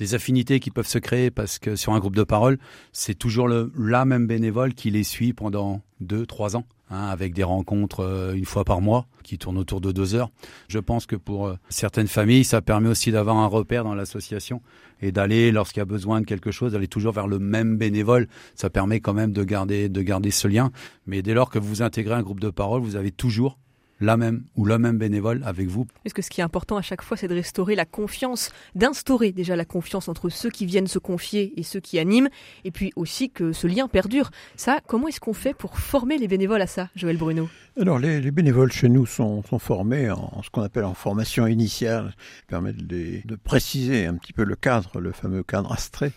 des 0.00 0.14
affinités 0.14 0.58
qui 0.58 0.70
peuvent 0.70 0.88
se 0.88 0.98
créer 0.98 1.30
parce 1.30 1.60
que 1.60 1.76
sur 1.76 1.92
un 1.92 2.00
groupe 2.00 2.16
de 2.16 2.24
parole, 2.24 2.58
c'est 2.92 3.14
toujours 3.14 3.46
le, 3.46 3.70
la 3.78 4.04
même 4.04 4.26
bénévole 4.26 4.74
qui 4.74 4.90
les 4.90 5.04
suit 5.04 5.32
pendant 5.32 5.82
deux, 6.00 6.26
trois 6.26 6.56
ans. 6.56 6.64
Hein, 6.92 7.06
avec 7.06 7.34
des 7.34 7.44
rencontres 7.44 8.00
euh, 8.00 8.34
une 8.34 8.44
fois 8.44 8.64
par 8.64 8.80
mois 8.80 9.06
qui 9.22 9.38
tournent 9.38 9.58
autour 9.58 9.80
de 9.80 9.92
deux 9.92 10.16
heures. 10.16 10.28
Je 10.66 10.80
pense 10.80 11.06
que 11.06 11.14
pour 11.14 11.46
euh, 11.46 11.54
certaines 11.68 12.08
familles, 12.08 12.42
ça 12.42 12.62
permet 12.62 12.88
aussi 12.88 13.12
d'avoir 13.12 13.36
un 13.36 13.46
repère 13.46 13.84
dans 13.84 13.94
l'association 13.94 14.60
et 15.00 15.12
d'aller, 15.12 15.52
lorsqu'il 15.52 15.78
y 15.78 15.82
a 15.82 15.84
besoin 15.84 16.20
de 16.20 16.26
quelque 16.26 16.50
chose, 16.50 16.72
d'aller 16.72 16.88
toujours 16.88 17.12
vers 17.12 17.28
le 17.28 17.38
même 17.38 17.76
bénévole. 17.76 18.26
Ça 18.56 18.70
permet 18.70 18.98
quand 18.98 19.14
même 19.14 19.32
de 19.32 19.44
garder, 19.44 19.88
de 19.88 20.02
garder 20.02 20.32
ce 20.32 20.48
lien. 20.48 20.72
Mais 21.06 21.22
dès 21.22 21.32
lors 21.32 21.48
que 21.48 21.60
vous 21.60 21.80
intégrez 21.80 22.14
un 22.14 22.22
groupe 22.22 22.40
de 22.40 22.50
parole, 22.50 22.82
vous 22.82 22.96
avez 22.96 23.12
toujours 23.12 23.56
la 24.00 24.16
même 24.16 24.44
ou 24.56 24.64
le 24.64 24.78
même 24.78 24.98
bénévole 24.98 25.42
avec 25.44 25.68
vous. 25.68 25.86
Est-ce 26.04 26.14
que 26.14 26.22
ce 26.22 26.30
qui 26.30 26.40
est 26.40 26.44
important 26.44 26.76
à 26.76 26.82
chaque 26.82 27.02
fois, 27.02 27.16
c'est 27.16 27.28
de 27.28 27.34
restaurer 27.34 27.74
la 27.74 27.84
confiance, 27.84 28.50
d'instaurer 28.74 29.32
déjà 29.32 29.56
la 29.56 29.64
confiance 29.64 30.08
entre 30.08 30.28
ceux 30.28 30.50
qui 30.50 30.66
viennent 30.66 30.86
se 30.86 30.98
confier 30.98 31.52
et 31.58 31.62
ceux 31.62 31.80
qui 31.80 31.98
animent, 31.98 32.28
et 32.64 32.70
puis 32.70 32.92
aussi 32.96 33.30
que 33.30 33.52
ce 33.52 33.66
lien 33.66 33.88
perdure. 33.88 34.30
Ça, 34.56 34.80
comment 34.86 35.08
est-ce 35.08 35.20
qu'on 35.20 35.34
fait 35.34 35.54
pour 35.54 35.78
former 35.78 36.18
les 36.18 36.28
bénévoles 36.28 36.62
à 36.62 36.66
ça, 36.66 36.88
Joël 36.96 37.16
Bruno? 37.16 37.48
Alors, 37.80 37.98
les, 37.98 38.20
les, 38.20 38.30
bénévoles 38.30 38.72
chez 38.72 38.88
nous 38.88 39.06
sont, 39.06 39.42
sont 39.44 39.58
formés 39.58 40.10
en 40.10 40.42
ce 40.42 40.50
qu'on 40.50 40.62
appelle 40.62 40.84
en 40.84 40.94
formation 40.94 41.46
initiale, 41.46 42.14
qui 42.40 42.46
permet 42.48 42.72
de, 42.72 43.20
de, 43.24 43.36
préciser 43.36 44.06
un 44.06 44.14
petit 44.14 44.32
peu 44.32 44.44
le 44.44 44.56
cadre, 44.56 45.00
le 45.00 45.12
fameux 45.12 45.42
cadre 45.42 45.72
astrait. 45.72 46.12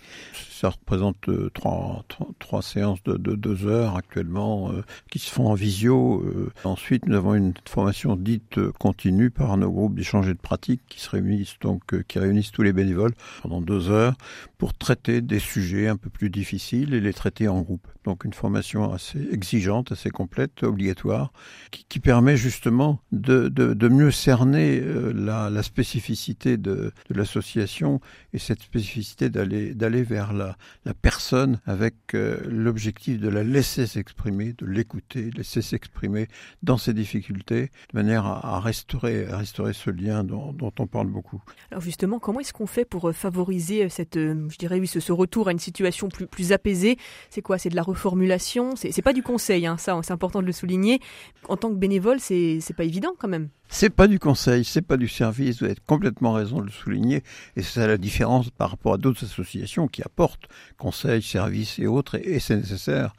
Ça 0.63 0.69
représente 0.69 1.27
euh, 1.27 1.49
trois, 1.53 2.61
séances 2.61 3.03
de, 3.03 3.17
de, 3.17 3.35
deux 3.35 3.65
heures 3.65 3.97
actuellement 3.97 4.71
euh, 4.71 4.81
qui 5.11 5.19
se 5.19 5.29
font 5.29 5.47
en 5.47 5.55
visio. 5.55 6.23
Euh. 6.23 6.53
Ensuite, 6.63 7.05
nous 7.05 7.17
avons 7.17 7.35
une 7.35 7.53
formation 7.67 8.15
dite 8.15 8.57
continue 8.79 9.29
par 9.29 9.57
nos 9.57 9.69
groupes 9.69 9.95
d'échange 9.95 10.29
et 10.29 10.33
de 10.33 10.39
pratique 10.39 10.79
qui 10.87 11.01
se 11.01 11.09
réunissent 11.09 11.59
donc 11.59 11.81
qui 12.07 12.17
réunissent 12.17 12.53
tous 12.53 12.61
les 12.61 12.71
bénévoles 12.71 13.11
pendant 13.41 13.59
deux 13.59 13.89
heures 13.89 14.15
pour 14.57 14.73
traiter 14.73 15.19
des 15.19 15.39
sujets 15.39 15.89
un 15.89 15.97
peu 15.97 16.09
plus 16.09 16.29
difficiles 16.29 16.93
et 16.93 17.01
les 17.01 17.13
traiter 17.13 17.49
en 17.49 17.59
groupe. 17.59 17.85
Donc 18.05 18.23
une 18.23 18.33
formation 18.33 18.93
assez 18.93 19.19
exigeante, 19.33 19.91
assez 19.91 20.11
complète, 20.11 20.63
obligatoire, 20.63 21.33
qui, 21.71 21.99
permet 21.99 22.35
justement 22.35 22.99
de, 23.13 23.49
mieux 23.89 24.11
cerner 24.11 24.81
la, 25.13 25.63
spécificité 25.63 26.57
de, 26.57 26.91
de 27.09 27.13
l'association 27.13 28.01
et 28.33 28.39
cette 28.39 28.61
spécificité 28.61 29.29
d'aller 29.29 30.03
vers 30.03 30.33
la, 30.33 30.52
la 30.85 30.93
personne 30.93 31.59
avec 31.65 31.95
euh, 32.13 32.39
l'objectif 32.47 33.19
de 33.19 33.29
la 33.29 33.43
laisser 33.43 33.87
s'exprimer, 33.87 34.53
de 34.53 34.65
l'écouter, 34.65 35.31
laisser 35.31 35.61
s'exprimer 35.61 36.27
dans 36.61 36.77
ses 36.77 36.93
difficultés, 36.93 37.71
de 37.93 37.97
manière 37.97 38.25
à, 38.25 38.59
restaurer 38.59 39.25
restaurer 39.25 39.73
ce 39.73 39.89
lien 39.89 40.23
dont, 40.23 40.55
on 40.79 40.87
parle 40.87 41.07
beaucoup. 41.07 41.41
Alors 41.71 41.81
justement, 41.81 42.19
comment 42.19 42.39
est-ce 42.39 42.53
qu'on 42.53 42.67
fait 42.67 42.85
pour 42.85 43.09
euh, 43.09 43.13
favoriser 43.13 43.89
cette, 43.89 44.15
je 44.15 44.57
dirais 44.57 44.79
oui, 44.79 44.87
ce, 44.87 44.99
ce 44.99 45.11
retour 45.11 45.47
à 45.47 45.51
une 45.51 45.59
situation 45.59 46.09
plus 46.09 46.27
plus 46.27 46.51
apaisée? 46.51 46.97
C'est 47.29 47.41
quoi? 47.41 47.57
C'est 47.57 47.69
de 47.69 47.75
la 47.75 47.83
reformulation? 47.83 48.75
C'est 48.75 49.01
pas 49.01 49.13
du 49.13 49.23
conseil, 49.23 49.65
hein, 49.65 49.77
ça, 49.77 49.99
c'est 50.03 50.13
important 50.13 50.41
de 50.41 50.45
le 50.45 50.51
souligner. 50.51 50.99
En 51.47 51.57
tant 51.57 51.69
que 51.69 51.75
bénévole, 51.75 52.19
c'est 52.19 52.59
pas 52.75 52.83
évident 52.83 53.13
quand 53.17 53.27
même. 53.27 53.49
C'est 53.75 53.89
pas 53.89 54.07
du 54.07 54.19
conseil, 54.19 54.63
c'est 54.63 54.83
pas 54.83 54.97
du 54.97 55.07
service. 55.07 55.57
Vous 55.57 55.65
avez 55.65 55.75
complètement 55.87 56.33
raison 56.33 56.59
de 56.59 56.65
le 56.65 56.71
souligner. 56.71 57.23
Et 57.55 57.63
c'est 57.63 57.87
la 57.87 57.97
différence 57.97 58.51
par 58.51 58.69
rapport 58.69 58.93
à 58.93 58.97
d'autres 58.99 59.23
associations 59.25 59.87
qui 59.87 60.03
apportent 60.03 60.47
conseils, 60.77 61.23
services 61.23 61.79
et 61.79 61.87
autres, 61.87 62.19
et, 62.23 62.39
c'est 62.39 62.55
nécessaire. 62.55 63.15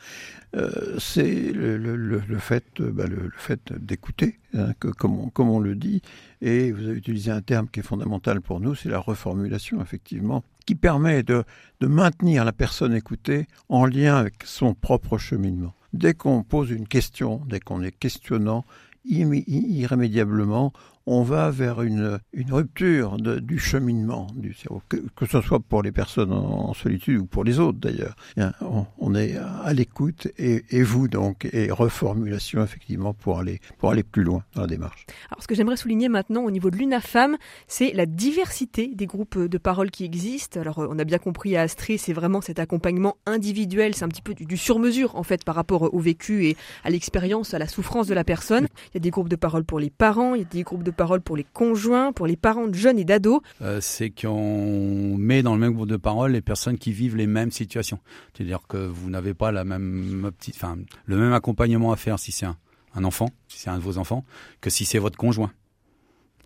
Euh, 0.57 0.97
c'est 1.01 1.51
le, 1.53 2.39
fait, 2.39 2.81
bah, 2.81 3.07
le, 3.09 3.33
fait 3.37 3.73
d'écouter, 3.73 4.39
hein, 4.57 4.75
que, 4.79 4.87
comme, 4.87 5.19
on, 5.19 5.29
comme 5.29 5.51
on 5.51 5.59
le 5.59 5.75
dit. 5.75 6.03
Et 6.41 6.71
vous 6.71 6.87
avez 6.87 6.99
utilisé 6.99 7.33
un 7.33 7.43
terme 7.43 7.67
qui 7.69 7.81
est 7.81 7.83
fondamental 7.83 8.41
pour 8.41 8.61
nous, 8.61 8.77
c'est 8.77 8.89
la 8.89 9.01
reformulation, 9.01 9.83
effectivement, 9.83 10.45
qui 10.67 10.77
permet 10.77 11.25
de, 11.25 11.43
de 11.81 11.87
maintenir 11.89 12.45
la 12.45 12.53
personne 12.53 12.95
écoutée 12.95 13.49
en 13.69 13.87
lien 13.87 14.15
avec 14.15 14.35
son 14.45 14.73
propre 14.73 15.19
cheminement. 15.19 15.75
Dès 15.93 16.15
qu'on 16.15 16.45
pose 16.45 16.71
une 16.71 16.87
question, 16.87 17.43
dès 17.49 17.59
qu'on 17.59 17.83
est 17.83 17.91
questionnant, 17.93 18.65
irrémédiablement, 19.05 20.73
on 21.07 21.23
va 21.23 21.51
vers 21.51 21.83
une, 21.83 22.19
rupture 22.51 23.19
du 23.19 23.59
cheminement 23.59 24.27
du 24.35 24.55
cerveau, 24.55 24.83
que, 24.89 25.27
ce 25.27 25.41
soit 25.41 25.61
pour 25.61 25.83
les 25.83 25.93
personnes 25.93 26.33
en, 26.33 26.73
solitude 26.75 27.19
ou 27.19 27.27
pour 27.27 27.45
les 27.45 27.59
autres 27.59 27.79
d'ailleurs. 27.79 28.17
On, 28.99 29.15
est 29.15 29.37
à 29.37 29.73
l'écoute 29.73 30.29
et, 30.39 30.83
vous 30.83 31.09
donc, 31.09 31.49
et 31.53 31.71
reformulation 31.71 32.63
effectivement 32.63 33.15
pour 33.15 33.39
aller, 33.39 33.61
pour 33.79 33.91
aller 33.91 34.03
plus 34.03 34.25
loin 34.25 34.45
dans 34.55 34.63
la 34.63 34.67
démarche. 34.67 35.07
Alors 35.31 35.43
ce 35.43 35.47
que 35.47 35.55
j'aimerais 35.55 35.77
souligner 35.77 36.09
maintenant 36.09 36.43
au 36.43 36.51
niveau 36.51 36.71
de 36.71 36.77
l'UNAFAM, 36.77 37.37
c'est 37.69 37.93
la 37.93 38.07
diversité 38.07 38.93
des 38.95 39.07
groupes 39.07 39.39
de 39.39 39.59
parole 39.59 39.91
qui 39.91 40.05
existent. 40.05 40.61
Alors 40.61 40.79
on 40.79 40.99
a 40.99 41.05
bien 41.05 41.19
compris 41.19 41.57
à 41.57 41.63
Astrid, 41.63 41.99
c'est 41.99 42.13
vraiment 42.13 42.41
cet 42.41 42.59
accompagnement 42.59 43.17
individuel, 43.27 43.95
c'est 43.95 44.05
un 44.05 44.09
petit 44.09 44.23
peu 44.23 44.35
du, 44.35 44.47
du 44.47 44.57
sur-mesure 44.57 45.17
en 45.17 45.23
fait 45.23 45.45
par 45.45 45.55
rapport 45.55 45.95
au 45.95 45.99
vécu 45.99 46.47
et 46.47 46.57
à 46.83 46.91
l'expérience, 46.91 47.55
à 47.55 47.59
la 47.59 47.69
souffrance 47.69 48.07
de 48.07 48.15
la 48.15 48.25
personne. 48.25 48.69
Il 48.93 48.95
y 48.95 48.97
a 48.99 49.01
des 49.01 49.11
groupes 49.11 49.29
de 49.29 49.37
parole 49.37 49.65
pour 49.65 49.79
les 49.79 49.91
parents, 49.91 50.35
il 50.35 50.43
y 50.43 50.45
a 50.45 50.49
des 50.49 50.63
groupes 50.63 50.83
de 50.83 50.94
parole 50.95 51.21
pour 51.21 51.37
les 51.37 51.45
conjoints, 51.45 52.13
pour 52.13 52.27
les 52.27 52.37
parents 52.37 52.67
de 52.67 52.75
jeunes 52.75 52.99
et 52.99 53.05
d'ados 53.05 53.41
euh, 53.61 53.81
C'est 53.81 54.11
qu'on 54.11 55.17
met 55.19 55.43
dans 55.43 55.55
le 55.55 55.61
même 55.61 55.75
groupe 55.75 55.89
de 55.89 55.97
parole 55.97 56.33
les 56.33 56.41
personnes 56.41 56.79
qui 56.79 56.93
vivent 56.93 57.17
les 57.17 57.27
mêmes 57.27 57.51
situations. 57.51 57.99
C'est-à-dire 58.33 58.61
que 58.69 58.79
vous 58.79 59.11
n'avez 59.11 59.35
pas 59.35 59.53
la 59.53 59.65
même 59.65 60.31
petite, 60.39 60.57
enfin, 60.57 60.77
le 61.07 61.17
même 61.17 61.33
accompagnement 61.33 61.93
à 61.93 61.97
faire 61.97 62.19
si 62.19 62.33
c'est 62.33 62.47
un, 62.47 62.57
un 62.95 63.05
enfant, 63.05 63.31
si 63.49 63.59
c'est 63.59 63.71
un 63.71 63.79
de 63.79 63.83
vos 63.83 63.99
enfants, 63.99 64.25
que 64.61 64.71
si 64.71 64.85
c'est 64.85 64.99
votre 64.99 65.19
conjoint. 65.19 65.53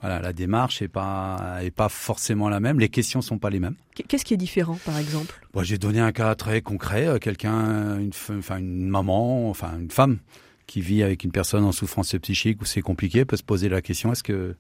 Voilà, 0.01 0.21
la 0.21 0.33
démarche 0.33 0.81
est 0.81 0.89
pas 0.89 1.59
est 1.61 1.73
pas 1.73 1.89
forcément 1.89 2.49
la 2.49 2.61
même. 2.61 2.79
Les 2.79 2.89
questions 2.89 3.21
sont 3.21 3.39
pas 3.39 3.51
les 3.51 3.59
mêmes. 3.59 3.75
Qu'est-ce 4.07 4.25
qui 4.25 4.33
est 4.33 4.39
différent, 4.39 4.79
par 4.85 4.97
exemple? 4.97 5.35
J'ai 5.63 5.77
donné 5.77 5.99
un 5.99 6.13
cas 6.13 6.37
très 6.37 6.63
concret. 6.63 7.09
Euh, 7.09 7.19
quelqu'un, 7.19 7.99
une, 7.99 8.13
enfin 8.31 8.59
une 8.59 8.89
maman, 8.89 9.51
enfin 9.51 9.77
une 9.77 9.91
femme 9.91 10.19
qui 10.69 10.81
vit 10.81 11.03
avec 11.03 11.25
une 11.25 11.33
personne 11.33 11.65
en 11.65 11.73
souffrance 11.73 12.15
psychique 12.23 12.61
où 12.63 12.65
c'est 12.65 12.83
compliqué 12.83 13.25
peut 13.25 13.37
se 13.37 13.43
poser 13.43 13.69
la 13.69 13.83
question 13.83 14.13
est-ce 14.13 14.23
que 14.23 14.55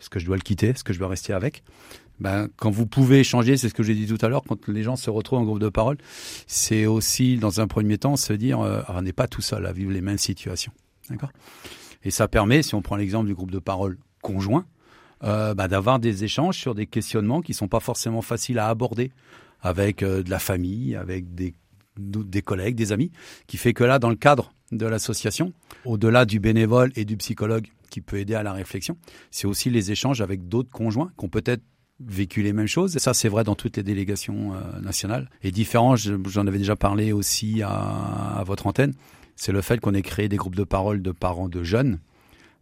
est-ce 0.00 0.10
que 0.10 0.18
je 0.18 0.26
dois 0.26 0.36
le 0.36 0.42
quitter? 0.42 0.68
Est-ce 0.68 0.84
que 0.84 0.92
je 0.92 0.98
dois 0.98 1.08
rester 1.08 1.32
avec? 1.32 1.62
Ben, 2.20 2.48
quand 2.56 2.70
vous 2.70 2.84
pouvez 2.86 3.20
échanger, 3.20 3.56
c'est 3.56 3.68
ce 3.68 3.74
que 3.74 3.82
j'ai 3.82 3.94
dit 3.94 4.06
tout 4.06 4.18
à 4.24 4.28
l'heure, 4.28 4.42
quand 4.46 4.68
les 4.68 4.82
gens 4.82 4.96
se 4.96 5.08
retrouvent 5.08 5.38
en 5.38 5.44
groupe 5.44 5.60
de 5.60 5.68
parole, 5.68 5.96
c'est 6.46 6.84
aussi, 6.84 7.38
dans 7.38 7.60
un 7.60 7.66
premier 7.66 7.96
temps, 7.96 8.16
se 8.16 8.32
dire, 8.32 8.60
euh, 8.60 8.82
ah, 8.86 8.96
on 8.96 9.02
n'est 9.02 9.12
pas 9.12 9.28
tout 9.28 9.40
seul 9.40 9.64
à 9.66 9.72
vivre 9.72 9.92
les 9.92 10.00
mêmes 10.00 10.18
situations. 10.18 10.72
D'accord? 11.10 11.30
Et 12.02 12.10
ça 12.10 12.28
permet, 12.28 12.62
si 12.62 12.74
on 12.74 12.82
prend 12.82 12.96
l'exemple 12.96 13.28
du 13.28 13.34
groupe 13.34 13.50
de 13.50 13.58
parole 13.58 13.96
conjoint, 14.20 14.66
euh, 15.22 15.54
bah, 15.54 15.68
d'avoir 15.68 16.00
des 16.00 16.24
échanges 16.24 16.58
sur 16.58 16.74
des 16.74 16.86
questionnements 16.86 17.40
qui 17.40 17.54
sont 17.54 17.68
pas 17.68 17.80
forcément 17.80 18.20
faciles 18.20 18.58
à 18.58 18.68
aborder 18.68 19.10
avec 19.62 20.02
euh, 20.02 20.22
de 20.22 20.30
la 20.30 20.38
famille, 20.38 20.96
avec 20.96 21.34
des, 21.34 21.54
des 21.96 22.42
collègues, 22.42 22.74
des 22.74 22.92
amis, 22.92 23.10
qui 23.46 23.56
fait 23.56 23.72
que 23.72 23.84
là, 23.84 23.98
dans 23.98 24.10
le 24.10 24.16
cadre 24.16 24.52
de 24.72 24.86
l'association, 24.86 25.52
au-delà 25.84 26.24
du 26.24 26.40
bénévole 26.40 26.92
et 26.96 27.04
du 27.04 27.16
psychologue 27.16 27.66
qui 27.90 28.00
peut 28.00 28.18
aider 28.18 28.34
à 28.34 28.42
la 28.42 28.52
réflexion, 28.52 28.96
c'est 29.30 29.46
aussi 29.46 29.70
les 29.70 29.92
échanges 29.92 30.20
avec 30.20 30.48
d'autres 30.48 30.70
conjoints 30.70 31.10
qui 31.18 31.24
ont 31.24 31.28
peut-être 31.28 31.62
vécu 32.00 32.42
les 32.42 32.52
mêmes 32.52 32.66
choses. 32.66 32.96
Ça, 32.98 33.14
c'est 33.14 33.28
vrai 33.28 33.44
dans 33.44 33.54
toutes 33.54 33.76
les 33.76 33.82
délégations 33.82 34.54
euh, 34.54 34.80
nationales. 34.80 35.30
Et 35.42 35.52
différent, 35.52 35.94
j'en 35.96 36.46
avais 36.46 36.58
déjà 36.58 36.76
parlé 36.76 37.12
aussi 37.12 37.62
à, 37.62 38.42
votre 38.46 38.66
antenne, 38.66 38.94
c'est 39.36 39.52
le 39.52 39.62
fait 39.62 39.80
qu'on 39.80 39.94
ait 39.94 40.02
créé 40.02 40.28
des 40.28 40.36
groupes 40.36 40.56
de 40.56 40.64
parole 40.64 41.02
de 41.02 41.12
parents 41.12 41.48
de 41.48 41.62
jeunes 41.62 41.98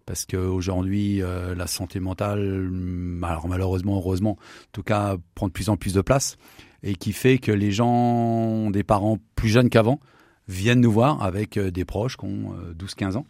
parce 0.04 0.26
qu'aujourd'hui, 0.26 1.22
euh, 1.22 1.54
la 1.54 1.68
santé 1.68 2.00
mentale, 2.00 2.68
malheureusement, 2.70 3.96
heureusement, 3.96 4.32
en 4.32 4.72
tout 4.72 4.82
cas, 4.82 5.16
prend 5.36 5.46
de 5.46 5.52
plus 5.52 5.68
en 5.68 5.76
plus 5.76 5.94
de 5.94 6.00
place, 6.00 6.36
et 6.82 6.94
qui 6.94 7.12
fait 7.12 7.38
que 7.38 7.52
les 7.52 7.72
gens, 7.72 8.70
des 8.70 8.82
parents 8.82 9.18
plus 9.34 9.48
jeunes 9.48 9.70
qu'avant, 9.70 10.00
viennent 10.48 10.80
nous 10.80 10.92
voir 10.92 11.22
avec 11.22 11.56
euh, 11.56 11.70
des 11.70 11.84
proches 11.84 12.16
qui 12.16 12.24
ont 12.24 12.54
12-15 12.78 13.04
euh, 13.04 13.18
ans. 13.18 13.26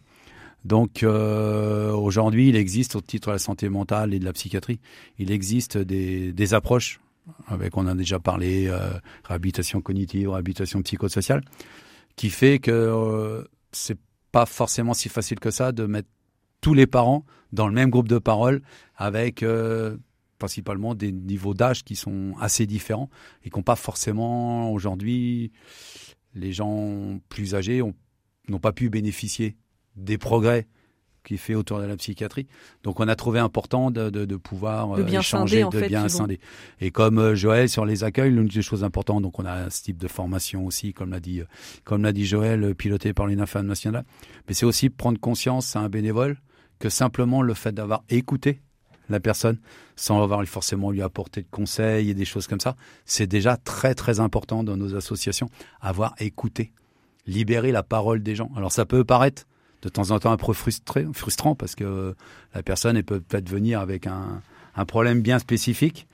Donc 0.65 1.03
aujourd'hui, 1.03 2.47
il 2.47 2.55
existe 2.55 2.95
au 2.95 3.01
titre 3.01 3.27
de 3.27 3.33
la 3.33 3.39
santé 3.39 3.67
mentale 3.67 4.13
et 4.13 4.19
de 4.19 4.23
la 4.23 4.31
psychiatrie, 4.31 4.79
il 5.19 5.29
existe 5.29 5.77
des, 5.77 6.53
approches 6.53 7.01
avec, 7.47 7.75
on 7.75 7.85
a 7.85 7.93
déjà 7.95 8.17
parlé, 8.17 8.71
réhabilitation 9.25 9.81
cognitive, 9.81 10.29
réhabilitation 10.29 10.81
psychosociale, 10.81 11.41
qui 12.15 12.29
fait 12.29 12.59
que 12.59 13.45
c'est 13.73 13.97
pas 14.31 14.45
forcément 14.45 14.93
si 14.93 15.09
facile 15.09 15.41
que 15.41 15.51
ça 15.51 15.73
de 15.73 15.85
mettre 15.85 16.07
tous 16.61 16.73
les 16.73 16.87
parents 16.87 17.25
dans 17.53 17.67
le 17.67 17.73
même 17.73 17.89
groupe 17.89 18.07
de 18.07 18.17
parole 18.17 18.61
avec 18.95 19.43
euh, 19.43 19.97
principalement 20.43 20.93
des 20.93 21.13
niveaux 21.13 21.53
d'âge 21.53 21.85
qui 21.85 21.95
sont 21.95 22.33
assez 22.37 22.65
différents 22.67 23.09
et 23.45 23.49
qui 23.49 23.57
n'ont 23.57 23.63
pas 23.63 23.77
forcément 23.77 24.73
aujourd'hui 24.73 25.53
les 26.35 26.51
gens 26.51 27.17
plus 27.29 27.55
âgés 27.55 27.81
n'ont 28.49 28.59
pas 28.59 28.73
pu 28.73 28.89
bénéficier 28.89 29.55
des 29.95 30.17
progrès 30.17 30.67
qui 31.23 31.37
fait 31.37 31.55
autour 31.55 31.79
de 31.79 31.85
la 31.85 31.95
psychiatrie. 31.95 32.47
Donc 32.83 32.99
on 32.99 33.07
a 33.07 33.15
trouvé 33.15 33.39
important 33.39 33.89
de, 33.89 34.09
de, 34.09 34.25
de 34.25 34.35
pouvoir 34.35 34.97
de 34.97 35.03
bien 35.03 35.21
échanger, 35.21 35.63
de 35.63 35.87
bien 35.87 36.09
scinder. 36.09 36.41
Et 36.81 36.91
comme 36.91 37.19
euh, 37.19 37.35
Joël 37.35 37.69
sur 37.69 37.85
les 37.85 38.03
accueils, 38.03 38.31
l'une 38.31 38.49
des 38.49 38.61
choses 38.61 38.83
importantes, 38.83 39.21
donc 39.21 39.39
on 39.39 39.45
a 39.45 39.69
ce 39.69 39.81
type 39.81 39.97
de 39.97 40.09
formation 40.09 40.65
aussi, 40.65 40.93
comme 40.93 41.11
l'a 41.11 41.21
dit, 41.21 41.41
comme 41.85 42.03
l'a 42.03 42.11
dit 42.11 42.25
Joël, 42.25 42.75
piloté 42.75 43.13
par 43.13 43.27
l'UNAFAM 43.27 43.65
nationale. 43.65 44.03
Mais 44.49 44.53
c'est 44.53 44.65
aussi 44.65 44.89
prendre 44.89 45.21
conscience 45.21 45.77
à 45.77 45.79
un 45.79 45.87
bénévole 45.87 46.35
que 46.79 46.89
simplement 46.89 47.41
le 47.41 47.53
fait 47.53 47.71
d'avoir 47.71 48.03
écouté 48.09 48.59
la 49.09 49.19
personne 49.19 49.57
sans 49.95 50.23
avoir 50.23 50.43
forcément 50.45 50.91
lui 50.91 51.01
apporter 51.01 51.41
de 51.41 51.47
conseils 51.51 52.09
et 52.09 52.13
des 52.13 52.25
choses 52.25 52.47
comme 52.47 52.59
ça, 52.59 52.75
c'est 53.05 53.27
déjà 53.27 53.57
très 53.57 53.95
très 53.95 54.19
important 54.19 54.63
dans 54.63 54.77
nos 54.77 54.95
associations, 54.95 55.49
avoir 55.81 56.15
écouté, 56.19 56.71
libérer 57.27 57.71
la 57.71 57.83
parole 57.83 58.23
des 58.23 58.35
gens. 58.35 58.49
Alors 58.55 58.71
ça 58.71 58.85
peut 58.85 59.03
paraître 59.03 59.45
de 59.81 59.89
temps 59.89 60.11
en 60.11 60.19
temps 60.19 60.31
un 60.31 60.37
peu 60.37 60.53
frustré, 60.53 61.05
frustrant 61.13 61.55
parce 61.55 61.75
que 61.75 62.15
la 62.53 62.63
personne 62.63 63.01
peut 63.03 63.19
peut-être 63.19 63.49
venir 63.49 63.79
avec 63.79 64.07
un, 64.07 64.41
un, 64.75 64.85
problème 64.85 65.21
bien 65.21 65.39
spécifique. 65.39 66.07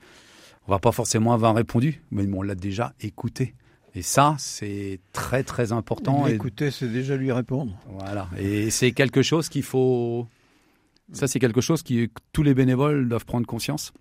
On 0.66 0.72
va 0.72 0.78
pas 0.78 0.92
forcément 0.92 1.32
avoir 1.32 1.54
répondu, 1.54 2.02
mais 2.10 2.26
on 2.32 2.42
l'a 2.42 2.54
déjà 2.54 2.92
écouté. 3.00 3.54
Et 3.94 4.02
ça, 4.02 4.36
c'est 4.38 5.00
très 5.12 5.42
très 5.42 5.72
important. 5.72 6.26
Écouter, 6.26 6.70
c'est 6.70 6.88
déjà 6.88 7.16
lui 7.16 7.32
répondre. 7.32 7.76
Voilà. 7.88 8.28
Et 8.38 8.70
c'est 8.70 8.92
quelque 8.92 9.22
chose 9.22 9.48
qu'il 9.48 9.64
faut 9.64 10.28
ça, 11.12 11.28
c'est 11.28 11.38
quelque 11.38 11.60
chose 11.60 11.82
qui, 11.82 12.08
que 12.08 12.20
tous 12.32 12.42
les 12.42 12.54
bénévoles 12.54 13.08
doivent 13.08 13.24
prendre 13.24 13.46
conscience. 13.46 13.92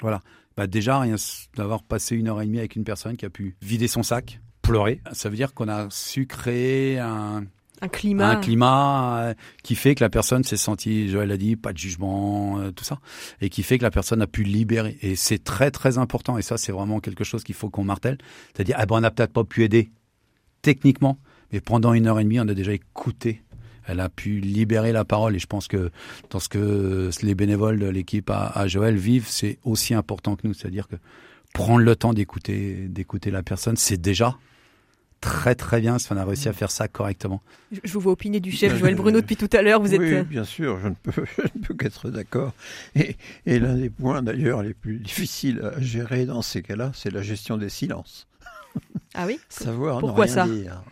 Voilà. 0.00 0.20
Bah 0.56 0.66
déjà, 0.66 1.00
rien 1.00 1.16
d'avoir 1.56 1.82
passé 1.82 2.16
une 2.16 2.28
heure 2.28 2.40
et 2.40 2.46
demie 2.46 2.58
avec 2.58 2.76
une 2.76 2.84
personne 2.84 3.16
qui 3.16 3.24
a 3.24 3.30
pu 3.30 3.56
vider 3.62 3.88
son 3.88 4.02
sac, 4.02 4.40
pleurer, 4.62 5.00
ça 5.12 5.28
veut 5.28 5.36
dire 5.36 5.54
qu'on 5.54 5.68
a 5.68 5.88
su 5.90 6.26
créer 6.26 6.98
un, 6.98 7.44
un 7.80 7.88
climat, 7.88 8.30
un 8.30 8.36
climat 8.36 9.18
euh, 9.20 9.34
qui 9.62 9.74
fait 9.74 9.94
que 9.94 10.04
la 10.04 10.10
personne 10.10 10.44
s'est 10.44 10.56
sentie, 10.56 11.08
Joël 11.08 11.30
a 11.30 11.36
dit, 11.36 11.56
pas 11.56 11.72
de 11.72 11.78
jugement, 11.78 12.58
euh, 12.58 12.70
tout 12.70 12.84
ça, 12.84 13.00
et 13.40 13.48
qui 13.48 13.62
fait 13.62 13.78
que 13.78 13.84
la 13.84 13.90
personne 13.90 14.20
a 14.22 14.26
pu 14.26 14.42
libérer. 14.42 14.98
Et 15.02 15.16
c'est 15.16 15.42
très 15.42 15.70
très 15.70 15.98
important. 15.98 16.36
Et 16.36 16.42
ça, 16.42 16.58
c'est 16.58 16.72
vraiment 16.72 17.00
quelque 17.00 17.24
chose 17.24 17.42
qu'il 17.42 17.54
faut 17.54 17.70
qu'on 17.70 17.84
martèle. 17.84 18.18
C'est-à-dire, 18.54 18.76
ah 18.78 18.86
ben, 18.86 18.96
on 18.96 19.00
n'a 19.00 19.10
peut-être 19.10 19.32
pas 19.32 19.44
pu 19.44 19.64
aider 19.64 19.90
techniquement, 20.62 21.18
mais 21.52 21.60
pendant 21.60 21.94
une 21.94 22.06
heure 22.06 22.20
et 22.20 22.24
demie, 22.24 22.40
on 22.40 22.48
a 22.48 22.54
déjà 22.54 22.72
écouté 22.72 23.42
elle 23.86 24.00
a 24.00 24.08
pu 24.08 24.40
libérer 24.40 24.92
la 24.92 25.04
parole. 25.04 25.36
Et 25.36 25.38
je 25.38 25.46
pense 25.46 25.68
que 25.68 25.90
dans 26.30 26.40
ce 26.40 26.48
que 26.48 27.10
les 27.22 27.34
bénévoles 27.34 27.78
de 27.78 27.88
l'équipe 27.88 28.30
à, 28.30 28.66
Joël 28.66 28.96
vivent, 28.96 29.26
c'est 29.28 29.58
aussi 29.64 29.94
important 29.94 30.36
que 30.36 30.46
nous. 30.46 30.54
C'est-à-dire 30.54 30.88
que 30.88 30.96
prendre 31.52 31.80
le 31.80 31.96
temps 31.96 32.12
d'écouter, 32.12 32.86
d'écouter 32.88 33.30
la 33.30 33.42
personne, 33.42 33.76
c'est 33.76 34.00
déjà 34.00 34.36
très 35.20 35.54
très 35.54 35.80
bien 35.80 35.98
si 35.98 36.10
on 36.12 36.16
a 36.16 36.24
réussi 36.24 36.48
à 36.48 36.52
faire 36.52 36.70
ça 36.70 36.88
correctement. 36.88 37.42
Je 37.84 37.92
vous 37.92 38.00
vois 38.00 38.12
opiner 38.12 38.40
du 38.40 38.50
chef 38.50 38.76
Joël 38.78 38.94
Bruno 38.94 39.20
depuis 39.20 39.36
tout 39.36 39.50
à 39.52 39.60
l'heure. 39.62 39.80
Vous 39.80 39.90
oui, 39.90 40.06
êtes... 40.06 40.12
Euh, 40.12 40.24
bien 40.24 40.44
sûr, 40.44 40.78
je 40.80 40.88
ne 40.88 40.94
peux, 40.94 41.24
peux 41.66 41.74
qu'être 41.74 42.08
d'accord. 42.08 42.54
Et, 42.94 43.16
et 43.44 43.58
l'un 43.58 43.74
des 43.74 43.90
points 43.90 44.22
d'ailleurs 44.22 44.62
les 44.62 44.74
plus 44.74 44.98
difficiles 44.98 45.60
à 45.62 45.80
gérer 45.80 46.24
dans 46.24 46.42
ces 46.42 46.62
cas-là, 46.62 46.92
c'est 46.94 47.10
la 47.10 47.22
gestion 47.22 47.58
des 47.58 47.68
silences. 47.68 48.26
Ah 49.14 49.26
oui? 49.26 49.38
Savoir 49.48 50.00
Pourquoi 50.00 50.26
ne 50.26 50.30
ça? 50.30 50.44
rien 50.44 50.54
dire. 50.54 50.82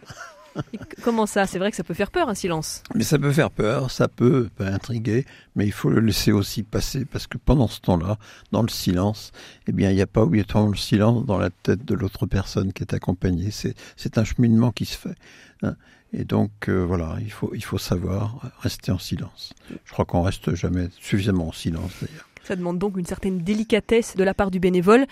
Comment 1.02 1.26
ça? 1.26 1.46
C'est 1.46 1.58
vrai 1.58 1.70
que 1.70 1.76
ça 1.76 1.84
peut 1.84 1.94
faire 1.94 2.10
peur 2.10 2.28
un 2.28 2.34
silence. 2.34 2.82
Mais 2.94 3.04
ça 3.04 3.18
peut 3.18 3.32
faire 3.32 3.50
peur, 3.50 3.90
ça 3.90 4.08
peut, 4.08 4.48
intriguer, 4.58 5.24
mais 5.56 5.66
il 5.66 5.72
faut 5.72 5.90
le 5.90 6.00
laisser 6.00 6.32
aussi 6.32 6.62
passer 6.62 7.04
parce 7.04 7.26
que 7.26 7.38
pendant 7.38 7.68
ce 7.68 7.80
temps-là, 7.80 8.18
dans 8.52 8.62
le 8.62 8.68
silence, 8.68 9.32
eh 9.66 9.72
bien, 9.72 9.90
il 9.90 9.96
n'y 9.96 10.02
a 10.02 10.06
pas 10.06 10.22
obligatoirement 10.22 10.70
le 10.70 10.76
silence 10.76 11.24
dans 11.24 11.38
la 11.38 11.50
tête 11.50 11.84
de 11.84 11.94
l'autre 11.94 12.26
personne 12.26 12.72
qui 12.72 12.82
est 12.82 12.94
accompagnée. 12.94 13.50
C'est 13.50 14.18
un 14.18 14.24
cheminement 14.24 14.72
qui 14.72 14.84
se 14.84 14.96
fait. 14.96 15.14
Hein. 15.62 15.76
Et 16.12 16.24
donc 16.24 16.50
euh, 16.68 16.84
voilà, 16.84 17.16
il 17.20 17.30
faut, 17.30 17.52
il 17.54 17.62
faut 17.62 17.78
savoir 17.78 18.50
rester 18.60 18.90
en 18.90 18.98
silence. 18.98 19.52
Je 19.84 19.92
crois 19.92 20.06
qu'on 20.06 20.22
reste 20.22 20.54
jamais 20.54 20.88
suffisamment 20.98 21.48
en 21.48 21.52
silence 21.52 21.92
d'ailleurs. 22.00 22.28
Ça 22.44 22.56
demande 22.56 22.78
donc 22.78 22.96
une 22.96 23.04
certaine 23.04 23.40
délicatesse 23.40 24.16
de 24.16 24.24
la 24.24 24.32
part 24.32 24.50
du 24.50 24.58
bénévole. 24.58 25.06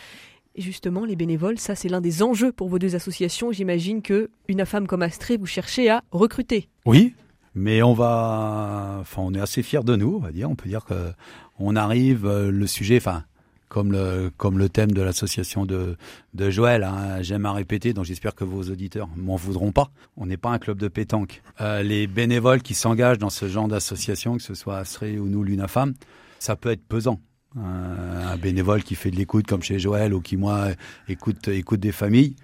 Et 0.57 0.63
justement, 0.63 1.05
les 1.05 1.17
bénévoles, 1.17 1.59
ça 1.59 1.75
c'est 1.75 1.91
l'un 1.91 2.01
des 2.01 2.23
enjeux 2.23 2.51
pour 2.51 2.69
vos 2.69 2.79
deux 2.79 2.97
associations. 2.97 3.53
J'imagine 3.53 4.01
que 4.01 4.31
une 4.49 4.65
femme 4.65 4.87
comme 4.87 5.03
Astrée, 5.03 5.37
vous 5.37 5.45
cherchez 5.45 5.91
à 5.91 6.03
recruter. 6.11 6.71
Oui, 6.87 7.15
mais 7.55 7.83
on 7.83 7.93
va, 7.93 8.97
enfin, 9.01 9.21
on 9.23 9.35
est 9.35 9.41
assez 9.41 9.63
fiers 9.63 9.85
de 9.85 9.97
nous, 9.97 10.15
on 10.17 10.19
va 10.19 10.33
dire. 10.33 10.51
On 10.51 10.57
peut 10.57 10.71
dire 10.71 10.87
que 10.87 11.13
on 11.59 11.77
arrive 11.77 12.25
euh, 12.25 12.51
le 12.51 12.67
sujet, 12.67 12.97
enfin, 12.97 13.25
comme 13.69 13.93
le 13.93 14.31
comme 14.39 14.59
le 14.59 14.71
thème 14.71 14.93
de 14.93 15.03
l'association 15.03 15.67
de 15.67 15.99
de 16.33 16.51
Joël. 16.51 16.85
Hein, 16.85 17.21
J'aime 17.21 17.45
à 17.45 17.53
répéter, 17.53 17.93
donc 17.93 18.07
j'espère 18.07 18.35
que 18.35 18.45
vos 18.45 18.63
auditeurs 18.63 19.09
m'en 19.15 19.37
voudront 19.37 19.73
pas. 19.73 19.91
On 20.17 20.25
n'est 20.25 20.39
pas 20.39 20.51
un 20.51 20.59
club 20.59 20.79
de 20.79 20.89
pétanque. 20.89 21.43
Euh, 21.61 21.83
les 21.83 22.07
bénévoles 22.07 22.63
qui 22.63 22.73
s'engagent 22.73 23.19
dans 23.19 23.29
ce 23.29 23.47
genre 23.47 23.69
d'association, 23.69 24.39
que 24.39 24.43
ce 24.43 24.55
soit 24.55 24.79
Astrée 24.79 25.19
ou 25.19 25.27
nous, 25.29 25.43
l'UNAFAM, 25.43 25.93
ça 26.39 26.57
peut 26.57 26.71
être 26.71 26.83
pesant 26.83 27.21
un, 27.57 28.37
bénévole 28.37 28.83
qui 28.83 28.95
fait 28.95 29.11
de 29.11 29.17
l'écoute 29.17 29.47
comme 29.47 29.63
chez 29.63 29.79
Joël 29.79 30.13
ou 30.13 30.21
qui 30.21 30.37
moi 30.37 30.69
écoute 31.09 31.49
écoute 31.49 31.81
des 31.81 31.93
familles, 31.93 32.37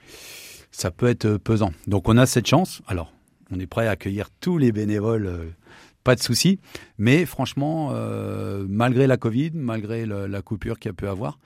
ça 0.71 0.91
peut 0.91 1.07
être 1.07 1.37
pesant. 1.37 1.73
Donc 1.87 2.09
on 2.09 2.17
a 2.17 2.27
cette 2.27 2.47
chance. 2.47 2.83
Alors 2.87 3.13
on 3.55 3.61
est 3.61 3.67
prêt 3.67 3.87
à 3.87 3.91
accueillir 3.91 4.29
tous 4.41 4.59
les 4.59 4.73
bénévoles, 4.73 5.27
euh, 5.27 5.45
pas 6.05 6.15
de 6.15 6.23
souci. 6.23 6.59
Mais 6.99 7.27
franchement, 7.27 7.91
euh, 7.93 8.65
malgré 8.69 9.07
la 9.07 9.17
Covid, 9.19 9.51
malgré 9.55 10.07
la 10.07 10.43
coupure 10.43 10.79
qu'il 10.79 10.89
y 10.89 10.93
a 10.93 10.95
pu 10.95 11.07
avoir, 11.07 11.39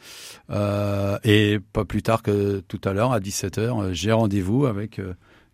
euh, 0.50 1.18
et 1.25 1.58
pas 1.73 1.85
plus 1.85 2.02
tard 2.02 2.23
que 2.23 2.61
tout 2.68 2.80
à 2.85 2.92
l'heure 2.92 3.12
à 3.12 3.20
17h, 3.20 3.92
j'ai 3.92 4.12
rendez-vous 4.12 4.66
avec 4.66 5.00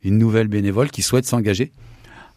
une 0.03 0.19
nouvelle 0.19 0.49
bénévole 0.49 0.91
qui 0.91 1.03
souhaite 1.03 1.27
s'engager. 1.27 1.73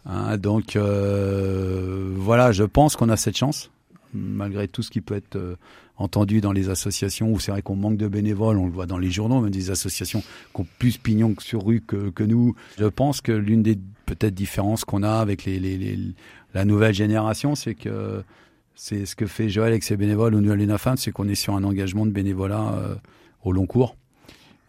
Hein, 0.06 0.38
donc 0.38 0.76
voilà, 0.76 2.52
je 2.52 2.64
pense 2.64 2.96
qu'on 2.96 3.10
a 3.10 3.16
cette 3.16 3.36
chance 3.36 3.70
malgré 4.16 4.68
tout 4.68 4.82
ce 4.82 4.90
qui 4.90 5.00
peut 5.00 5.14
être 5.14 5.36
euh, 5.36 5.56
entendu 5.96 6.40
dans 6.40 6.52
les 6.52 6.68
associations, 6.68 7.32
où 7.32 7.38
c'est 7.38 7.50
vrai 7.50 7.62
qu'on 7.62 7.76
manque 7.76 7.96
de 7.96 8.08
bénévoles, 8.08 8.58
on 8.58 8.66
le 8.66 8.72
voit 8.72 8.86
dans 8.86 8.98
les 8.98 9.10
journaux, 9.10 9.40
même 9.40 9.50
des 9.50 9.70
associations 9.70 10.22
qui 10.54 10.60
ont 10.60 10.66
plus 10.78 10.98
pignon 10.98 11.34
sur 11.38 11.64
rue 11.64 11.80
que, 11.80 12.22
nous. 12.24 12.54
Je 12.78 12.86
pense 12.86 13.20
que 13.20 13.32
l'une 13.32 13.62
des 13.62 13.78
peut-être 14.06 14.34
différences 14.34 14.84
qu'on 14.84 15.02
a 15.02 15.12
avec 15.12 15.44
les, 15.44 15.98
la 16.54 16.64
nouvelle 16.64 16.94
génération, 16.94 17.54
c'est 17.54 17.74
que 17.74 18.22
C'est 18.74 19.06
ce 19.06 19.16
que 19.16 19.26
fait 19.26 19.48
Joël 19.48 19.70
avec 19.70 19.84
ses 19.84 19.96
bénévoles 19.96 20.34
ou 20.34 20.40
nous 20.40 20.52
à 20.52 20.56
l'UNAFAM, 20.56 20.96
c'est 20.96 21.10
qu'on 21.10 21.28
est 21.28 21.34
sur 21.34 21.54
un 21.54 21.64
engagement 21.64 22.04
de 22.04 22.10
bénévolat 22.12 22.74
euh, 22.74 22.94
au 23.42 23.52
long 23.52 23.66
cours 23.66 23.96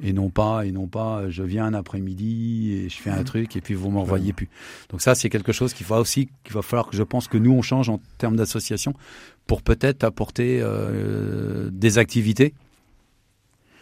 et 0.01 0.13
non 0.13 0.30
pas 0.30 0.66
et 0.66 0.72
non 0.72 0.88
pas 0.88 1.20
euh, 1.20 1.30
je 1.30 1.44
viens 1.44 1.66
un 1.66 1.74
après-midi 1.74 2.74
et 2.74 2.89
je 2.89 2.98
fais 2.98 3.10
un 3.10 3.22
mmh. 3.22 3.25
truc 3.25 3.56
et 3.56 3.62
puis 3.62 3.74
vous 3.74 3.89
m'envoyez 3.89 4.34
plus. 4.34 4.50
Donc 4.89 5.01
ça 5.01 5.16
c'est 5.16 5.30
quelque 5.30 5.51
chose 5.51 5.74
qu'il 5.74 5.88
va 5.88 6.00
aussi 6.00 6.30
qu'il 6.44 6.54
va 6.54 6.62
falloir 6.62 6.88
que 6.88 6.96
je 6.96 7.04
pense 7.04 7.27
que 7.27 7.38
nous 7.38 7.51
on 7.51 7.62
change 7.62 7.89
en 7.89 8.00
termes 8.18 8.36
d'association 8.36 8.94
pour 9.48 9.62
peut-être 9.62 10.04
apporter 10.04 10.60
euh, 10.62 11.70
des 11.72 11.98
activités 11.98 12.54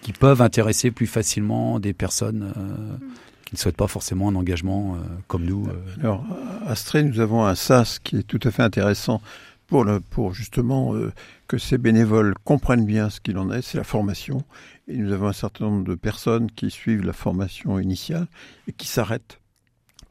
qui 0.02 0.14
peuvent 0.14 0.42
intéresser 0.42 0.92
plus 0.92 1.08
facilement 1.08 1.80
des 1.80 1.94
personnes 1.94 2.54
mmh. 2.56 3.00
qui 3.46 3.56
ne 3.56 3.60
souhaitent 3.60 3.78
pas 3.78 3.88
forcément 3.88 4.30
un 4.30 4.36
engagement 4.36 4.98
comme 5.28 5.44
nous. 5.46 5.68
Alors 6.00 6.24
à 6.66 6.72
Astrée 6.72 7.04
nous 7.04 7.20
avons 7.20 7.46
un 7.46 7.56
SAS 7.56 8.00
qui 8.00 8.18
est 8.18 8.24
tout 8.24 8.40
à 8.44 8.52
fait 8.52 8.64
intéressant 8.64 9.22
pour, 9.68 9.84
le, 9.84 10.00
pour 10.00 10.34
justement 10.34 10.96
euh, 10.96 11.12
que 11.48 11.58
ces 11.58 11.78
bénévoles 11.78 12.34
comprennent 12.44 12.86
bien 12.86 13.10
ce 13.10 13.20
qu'il 13.20 13.38
en 13.38 13.52
est, 13.52 13.62
c'est 13.62 13.78
la 13.78 13.84
formation. 13.84 14.44
Et 14.88 14.98
nous 14.98 15.12
avons 15.12 15.28
un 15.28 15.34
certain 15.34 15.66
nombre 15.66 15.84
de 15.84 15.96
personnes 15.96 16.52
qui 16.52 16.70
suivent 16.70 17.04
la 17.04 17.14
formation 17.14 17.80
initiale 17.80 18.28
et 18.68 18.72
qui 18.72 18.88
s'arrêtent 18.88 19.40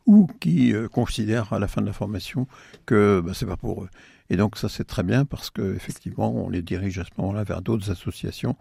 ou 0.07 0.27
qui 0.41 0.75
euh, 0.75 0.89
considèrent 0.89 1.53
à 1.53 1.59
la 1.59 1.69
fin 1.69 1.81
de 1.81 1.87
la 1.87 1.93
formation 1.93 2.47
que 2.87 3.23
bah, 3.25 3.33
c'est 3.35 3.47
pas 3.47 3.57
pour 3.57 3.85
eux. 3.85 3.89
Et 4.31 4.37
donc 4.37 4.57
ça 4.57 4.69
c'est 4.69 4.85
très 4.85 5.03
bien 5.03 5.25
parce 5.25 5.51
que 5.51 5.75
effectivement 5.75 6.35
on 6.35 6.49
les 6.49 6.63
dirige 6.63 6.99
à 6.99 7.05
ce 7.05 7.11
moment-là 7.19 7.45
vers 7.45 7.63
d'autres 7.63 7.91
associations, 7.91 8.57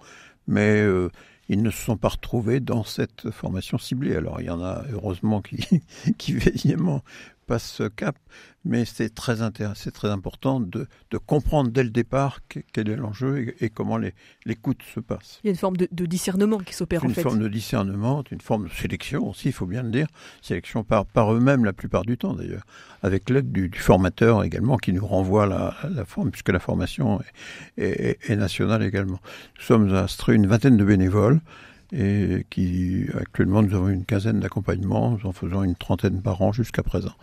mais 0.47 0.81
euh, 0.81 1.09
ils 1.49 1.61
ne 1.61 1.69
se 1.69 1.81
sont 1.81 1.97
pas 1.97 2.09
retrouvés 2.09 2.59
dans 2.59 2.83
cette 2.83 3.31
formation 3.31 3.77
ciblée. 3.77 4.15
Alors 4.15 4.39
il 4.39 4.45
y 4.45 4.49
en 4.49 4.61
a 4.61 4.83
heureusement 4.91 5.41
qui, 5.41 5.81
qui 6.17 6.33
évidemment 6.33 7.03
passe 7.43 7.69
ce 7.69 7.83
cap, 7.83 8.17
mais 8.65 8.85
c'est 8.85 9.13
très 9.13 9.37
c'est 9.75 9.91
très 9.91 10.09
important 10.09 10.59
de, 10.59 10.87
de, 11.11 11.17
comprendre 11.17 11.69
dès 11.69 11.83
le 11.83 11.89
départ 11.89 12.39
quel 12.47 12.89
est 12.89 12.95
l'enjeu 12.95 13.53
et, 13.59 13.69
comment 13.69 13.97
l'écoute 14.45 14.81
se 14.93 14.99
passe. 14.99 15.39
Il 15.43 15.47
y 15.47 15.49
a 15.49 15.51
une 15.51 15.57
forme 15.57 15.77
de, 15.77 16.05
discernement 16.05 16.57
qui 16.59 16.73
s'opère 16.73 17.03
en 17.03 17.09
fait. 17.09 17.21
Une 17.21 17.23
forme 17.23 17.39
de 17.39 17.47
discernement, 17.47 18.23
une 18.31 18.41
forme 18.41 18.67
de 18.67 18.73
sélection 18.73 19.29
aussi, 19.29 19.49
il 19.49 19.53
faut 19.53 19.65
bien 19.65 19.83
le 19.83 19.91
dire, 19.91 20.07
sélection 20.41 20.83
par, 20.83 21.05
par 21.05 21.33
eux-mêmes 21.33 21.65
la 21.65 21.73
plupart 21.73 22.03
du 22.03 22.17
temps 22.17 22.33
d'ailleurs, 22.33 22.63
avec 23.01 23.29
l'aide 23.29 23.51
du, 23.51 23.71
formateur 23.73 24.43
également 24.43 24.77
qui 24.77 24.93
nous 24.93 25.05
renvoie 25.05 25.45
la, 25.45 25.75
la 25.89 26.05
forme, 26.05 26.31
puisque 26.31 26.49
la 26.49 26.59
formation 26.59 27.21
est, 27.77 28.17
est, 28.29 28.35
nationale 28.35 28.83
également. 28.83 29.19
Nous 29.57 29.63
sommes 29.63 29.93
à 29.93 30.07
une 30.31 30.47
vingtaine 30.47 30.77
de 30.77 30.85
bénévoles 30.85 31.41
et 31.93 32.45
qui 32.49 33.05
actuellement 33.13 33.61
nous 33.61 33.75
avons 33.75 33.89
une 33.89 34.05
quinzaine 34.05 34.39
d'accompagnements, 34.39 35.17
en 35.23 35.31
faisant 35.31 35.63
une 35.63 35.75
trentaine 35.75 36.21
par 36.21 36.41
an 36.41 36.51
jusqu'à 36.51 36.83
présent. 36.83 37.13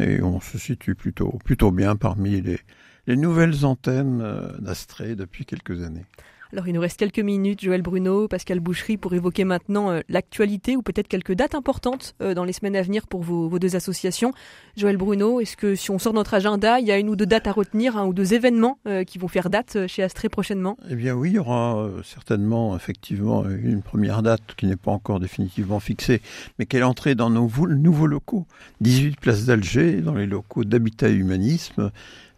Et 0.00 0.22
on 0.22 0.40
se 0.40 0.58
situe 0.58 0.94
plutôt, 0.94 1.38
plutôt 1.44 1.70
bien 1.70 1.94
parmi 1.94 2.40
les, 2.40 2.58
les 3.06 3.16
nouvelles 3.16 3.64
antennes 3.64 4.20
euh, 4.22 4.52
d'Astrée 4.58 5.16
depuis 5.16 5.44
quelques 5.44 5.82
années. 5.82 6.04
Alors 6.50 6.66
il 6.66 6.72
nous 6.72 6.80
reste 6.80 6.98
quelques 6.98 7.18
minutes, 7.18 7.60
Joël 7.62 7.82
Bruno, 7.82 8.26
Pascal 8.26 8.58
Boucherie, 8.58 8.96
pour 8.96 9.12
évoquer 9.12 9.44
maintenant 9.44 9.90
euh, 9.90 10.00
l'actualité 10.08 10.76
ou 10.76 10.82
peut-être 10.82 11.06
quelques 11.06 11.34
dates 11.34 11.54
importantes 11.54 12.14
euh, 12.22 12.32
dans 12.32 12.44
les 12.44 12.54
semaines 12.54 12.74
à 12.74 12.80
venir 12.80 13.06
pour 13.06 13.22
vos, 13.22 13.58
deux 13.58 13.76
associations. 13.76 14.32
Joël 14.74 14.96
Bruno, 14.96 15.40
est-ce 15.40 15.58
que 15.58 15.74
si 15.74 15.90
on 15.90 15.98
sort 15.98 16.14
notre 16.14 16.32
agenda, 16.32 16.80
il 16.80 16.86
y 16.86 16.90
a 16.90 16.98
une 16.98 17.10
ou 17.10 17.16
deux 17.16 17.26
dates 17.26 17.46
à 17.46 17.52
retenir, 17.52 17.98
un 17.98 18.06
ou 18.06 18.14
deux 18.14 18.32
événements 18.32 18.78
euh, 18.86 19.04
qui 19.04 19.18
vont 19.18 19.28
faire 19.28 19.50
date 19.50 19.86
chez 19.88 20.02
Astré 20.02 20.30
prochainement? 20.30 20.78
Eh 20.88 20.94
bien 20.94 21.12
oui, 21.12 21.32
il 21.32 21.34
y 21.34 21.38
aura 21.38 21.86
certainement 22.02 22.74
effectivement 22.74 23.44
une 23.46 23.82
première 23.82 24.22
date 24.22 24.54
qui 24.56 24.64
n'est 24.64 24.76
pas 24.76 24.90
encore 24.90 25.20
définitivement 25.20 25.80
fixée, 25.80 26.22
mais 26.58 26.64
qui 26.64 26.78
est 26.78 26.80
l'entrée 26.80 27.14
dans 27.14 27.28
nos 27.28 27.50
nouveaux 27.68 28.06
locaux. 28.06 28.46
18 28.80 29.20
places 29.20 29.44
d'Alger, 29.44 30.00
dans 30.00 30.14
les 30.14 30.26
locaux 30.26 30.64
d'Habitat 30.64 31.10
et 31.10 31.14
Humanisme 31.14 31.90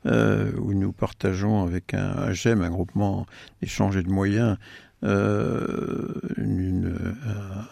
euh, 0.07 0.53
où 0.59 0.73
nous 0.75 0.93
partageons 0.93 1.63
avec 1.63 1.95
un, 1.95 2.15
un 2.17 2.33
GEM, 2.33 2.63
un 2.63 2.71
groupement 2.71 3.27
d'échange 3.61 3.97
et 3.97 4.03
de 4.03 4.11
moyens, 4.11 4.57
euh, 5.03 6.21
une, 6.37 6.95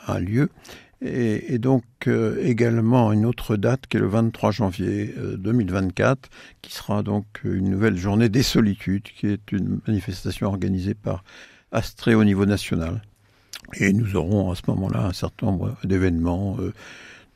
un, 0.06 0.18
lieu. 0.18 0.48
Et, 1.00 1.58
donc 1.58 1.84
euh, 2.08 2.42
également 2.42 3.12
une 3.12 3.24
autre 3.24 3.56
date 3.56 3.86
qui 3.86 3.98
est 3.98 4.00
le 4.00 4.08
23 4.08 4.50
janvier 4.50 5.14
2024, 5.36 6.10
euh, 6.10 6.28
qui 6.62 6.72
sera 6.72 7.02
donc 7.02 7.26
une 7.44 7.70
nouvelle 7.70 7.96
journée 7.96 8.28
des 8.28 8.42
solitudes, 8.42 9.04
qui 9.04 9.28
est 9.28 9.52
une 9.52 9.80
manifestation 9.86 10.48
organisée 10.48 10.94
par 10.94 11.22
Astré 11.70 12.14
au 12.14 12.24
niveau 12.24 12.46
national. 12.46 13.02
Et 13.74 13.92
nous 13.92 14.16
aurons 14.16 14.50
à 14.50 14.54
ce 14.54 14.62
moment-là 14.68 15.04
un 15.04 15.12
certain 15.12 15.46
nombre 15.46 15.76
d'événements 15.84 16.56
euh, 16.58 16.72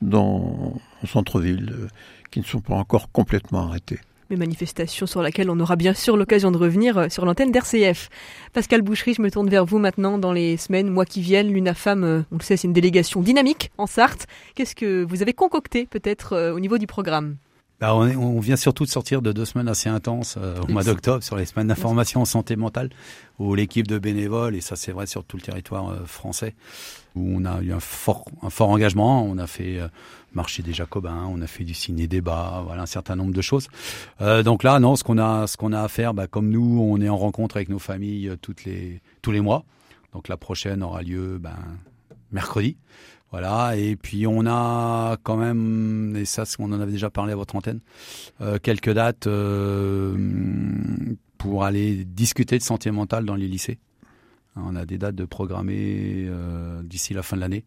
dans 0.01 0.81
le 1.03 1.07
centre-ville 1.07 1.89
qui 2.31 2.41
ne 2.41 2.45
sont 2.47 2.63
pas 2.63 2.75
encore 2.75 3.13
complètement 3.13 3.69
arrêtés 3.69 4.01
manifestations 4.37 5.07
sur 5.07 5.23
laquelle 5.23 5.51
on 5.51 5.59
aura 5.61 5.77
bien 5.77 5.95
sûr 5.95 6.17
l'occasion 6.17 6.51
de 6.51 6.57
revenir 6.57 6.99
euh, 6.99 7.09
sur 7.09 7.25
l'antenne 7.25 7.51
d'RCF. 7.51 8.09
Pascal 8.53 8.83
Boucherie, 8.83 9.15
je 9.15 9.23
me 9.23 9.31
tourne 9.31 9.49
vers 9.49 9.65
vous 9.65 9.79
maintenant 9.79 10.19
dans 10.19 10.33
les 10.33 10.57
semaines, 10.57 10.89
mois 10.89 11.05
qui 11.05 11.21
viennent. 11.21 11.53
L'UNAFAM, 11.53 12.05
euh, 12.05 12.23
on 12.33 12.37
le 12.37 12.43
sait, 12.43 12.57
c'est 12.57 12.67
une 12.67 12.73
délégation 12.73 13.21
dynamique 13.21 13.71
en 13.79 13.87
Sarthe. 13.87 14.27
Qu'est-ce 14.55 14.75
que 14.75 15.05
vous 15.05 15.23
avez 15.23 15.33
concocté 15.33 15.87
peut-être 15.87 16.35
euh, 16.35 16.53
au 16.53 16.61
niveau 16.61 16.79
du 16.79 16.87
programme? 16.87 17.37
Bah, 17.83 17.95
on, 17.95 18.41
vient 18.41 18.57
surtout 18.57 18.85
de 18.85 18.91
sortir 18.91 19.21
de 19.21 19.33
deux 19.33 19.45
semaines 19.45 19.69
assez 19.69 19.89
intenses 19.89 20.39
au 20.63 20.71
mois 20.73 20.85
d'octobre 20.85 21.23
sur 21.23 21.37
les 21.37 21.45
semaines 21.45 21.67
d'information 21.67 22.23
en 22.23 22.25
santé 22.25 22.57
mentale, 22.57 22.91
où 23.39 23.55
l'équipe 23.55 23.87
de 23.87 23.99
bénévoles, 23.99 24.55
et 24.55 24.61
ça 24.61 24.77
c'est 24.77 24.93
vrai 24.93 25.07
sur 25.07 25.25
tout 25.25 25.37
le 25.37 25.43
territoire 25.43 26.07
français, 26.07 26.55
où 27.15 27.37
on 27.37 27.45
a 27.45 27.61
eu 27.61 27.73
un 27.73 27.81
fort, 27.81 28.25
un 28.43 28.51
fort 28.51 28.71
engagement. 28.71 29.25
On 29.25 29.37
a 29.37 29.47
fait 29.47 29.81
marché 30.35 30.63
des 30.63 30.73
Jacobins, 30.73 31.27
on 31.29 31.41
a 31.43 31.47
fait 31.47 31.65
du 31.65 31.75
ciné-débat, 31.75 32.63
voilà 32.65 32.83
un 32.83 32.87
certain 32.87 33.17
nombre 33.17 33.33
de 33.33 33.41
choses. 33.41 33.69
Euh, 34.21 34.43
donc 34.43 34.63
là, 34.63 34.79
non, 34.79 34.97
ce 34.97 35.05
qu'on 35.05 35.19
a, 35.19 35.47
ce 35.47 35.57
qu'on 35.57 35.73
a 35.73 35.83
à 35.83 35.89
faire, 35.89 36.15
bah, 36.15 36.27
comme 36.27 36.49
nous, 36.51 36.81
on 36.81 37.01
est 37.01 37.09
en 37.09 37.17
rencontre 37.17 37.57
avec 37.57 37.69
nos 37.69 37.79
familles 37.79 38.29
euh, 38.29 38.37
toutes 38.37 38.65
les, 38.65 39.01
tous 39.21 39.33
les 39.33 39.41
mois. 39.41 39.65
Donc 40.13 40.29
la 40.29 40.37
prochaine 40.37 40.83
aura 40.83 41.03
lieu 41.03 41.39
ben, 41.39 41.57
mercredi. 42.31 42.77
Voilà, 43.33 43.77
et 43.79 43.97
puis 43.97 44.27
on 44.27 44.45
a 44.47 45.17
quand 45.23 45.39
même, 45.39 46.15
et 46.17 46.27
ça, 46.27 46.45
on 46.59 46.71
en 46.71 46.81
avait 46.81 46.93
déjà 46.93 47.09
parlé 47.09 47.33
à 47.33 47.37
votre 47.37 47.57
antenne, 47.57 47.81
euh, 48.43 48.59
quelques 48.63 48.91
dates 48.91 49.27
euh, 49.27 50.15
pour 51.39 51.65
aller 51.65 52.05
discuter 52.05 52.59
de 52.59 52.63
santé 52.63 52.91
mentale 52.91 53.25
dans 53.25 53.35
les 53.35 53.49
lycées. 53.49 53.79
On 54.55 54.77
a 54.77 54.85
des 54.85 54.99
dates 54.99 55.15
de 55.15 55.25
programmer 55.25 56.27
euh, 56.27 56.83
d'ici 56.83 57.15
la 57.15 57.23
fin 57.23 57.37
de 57.37 57.41
l'année. 57.41 57.65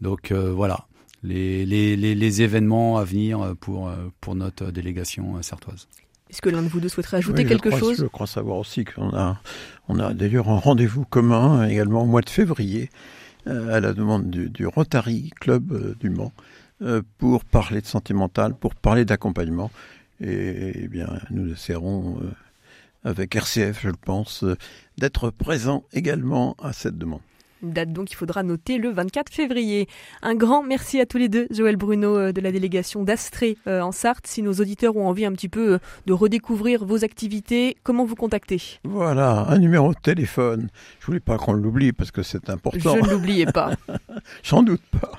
Donc 0.00 0.32
euh, 0.32 0.52
voilà, 0.52 0.88
les, 1.22 1.64
les, 1.64 1.96
les, 1.96 2.42
événements 2.42 2.98
à 2.98 3.04
venir 3.04 3.54
pour, 3.60 3.92
pour 4.20 4.34
notre 4.34 4.72
délégation 4.72 5.40
sartoise. 5.42 5.86
Est-ce 6.28 6.42
que 6.42 6.48
l'un 6.48 6.62
de 6.62 6.68
vous 6.68 6.80
deux 6.80 6.88
souhaiterait 6.88 7.18
ajouter 7.18 7.44
quelque 7.44 7.70
chose? 7.70 7.98
Je 7.98 8.06
crois 8.06 8.26
savoir 8.26 8.56
aussi 8.56 8.84
qu'on 8.84 9.14
a, 9.14 9.40
on 9.86 10.00
a 10.00 10.12
d'ailleurs 10.12 10.48
un 10.48 10.58
rendez-vous 10.58 11.04
commun 11.04 11.68
également 11.68 12.02
au 12.02 12.06
mois 12.06 12.22
de 12.22 12.30
février 12.30 12.90
euh, 12.90 13.23
à 13.46 13.80
la 13.80 13.92
demande 13.92 14.30
du, 14.30 14.66
Rotary 14.66 15.30
Club 15.40 15.72
euh, 15.72 15.94
du 16.00 16.10
Mans 16.10 16.32
euh, 16.82 17.02
pour 17.18 17.44
parler 17.44 17.80
de 17.80 17.86
santé 17.86 18.14
mentale, 18.14 18.54
pour 18.54 18.74
parler 18.74 19.04
d'accompagnement. 19.04 19.70
Et, 20.20 20.84
eh 20.84 20.88
bien, 20.88 21.08
nous 21.30 21.52
essaierons 21.52 22.20
avec 23.02 23.34
RCF, 23.34 23.82
je 23.82 23.88
le 23.88 23.96
pense, 24.00 24.44
d'être 24.96 25.30
présents 25.30 25.84
également 25.92 26.56
à 26.62 26.72
cette 26.72 26.96
demande 26.96 27.20
date 27.72 27.92
donc 27.92 28.10
il 28.10 28.14
faudra 28.14 28.42
noter 28.42 28.78
le 28.78 28.90
24 28.90 29.32
février. 29.32 29.88
Un 30.22 30.34
grand 30.34 30.62
merci 30.62 31.00
à 31.00 31.06
tous 31.06 31.18
les 31.18 31.28
deux, 31.28 31.46
Joël 31.50 31.76
Bruno 31.76 32.16
euh, 32.16 32.32
de 32.32 32.40
la 32.40 32.52
délégation 32.52 33.02
d'Astrée 33.02 33.56
euh, 33.66 33.80
en 33.80 33.92
Sarthe. 33.92 34.26
Si 34.26 34.42
nos 34.42 34.54
auditeurs 34.54 34.96
ont 34.96 35.08
envie 35.08 35.24
un 35.24 35.32
petit 35.32 35.48
peu 35.48 35.74
euh, 35.74 35.78
de 36.06 36.12
redécouvrir 36.12 36.84
vos 36.84 37.04
activités, 37.04 37.76
comment 37.82 38.04
vous 38.04 38.16
contacter? 38.16 38.60
Voilà, 38.84 39.46
un 39.48 39.58
numéro 39.58 39.92
de 39.92 39.98
téléphone. 39.98 40.68
Je 41.00 41.06
voulais 41.06 41.20
pas 41.20 41.38
qu'on 41.38 41.52
l'oublie 41.52 41.92
parce 41.92 42.10
que 42.10 42.22
c'est 42.22 42.50
important. 42.50 42.96
Je 42.96 43.00
ne 43.00 43.10
l'oubliais 43.10 43.46
pas. 43.46 43.72
J'en 44.42 44.62
doute 44.62 44.82
pas. 44.90 45.12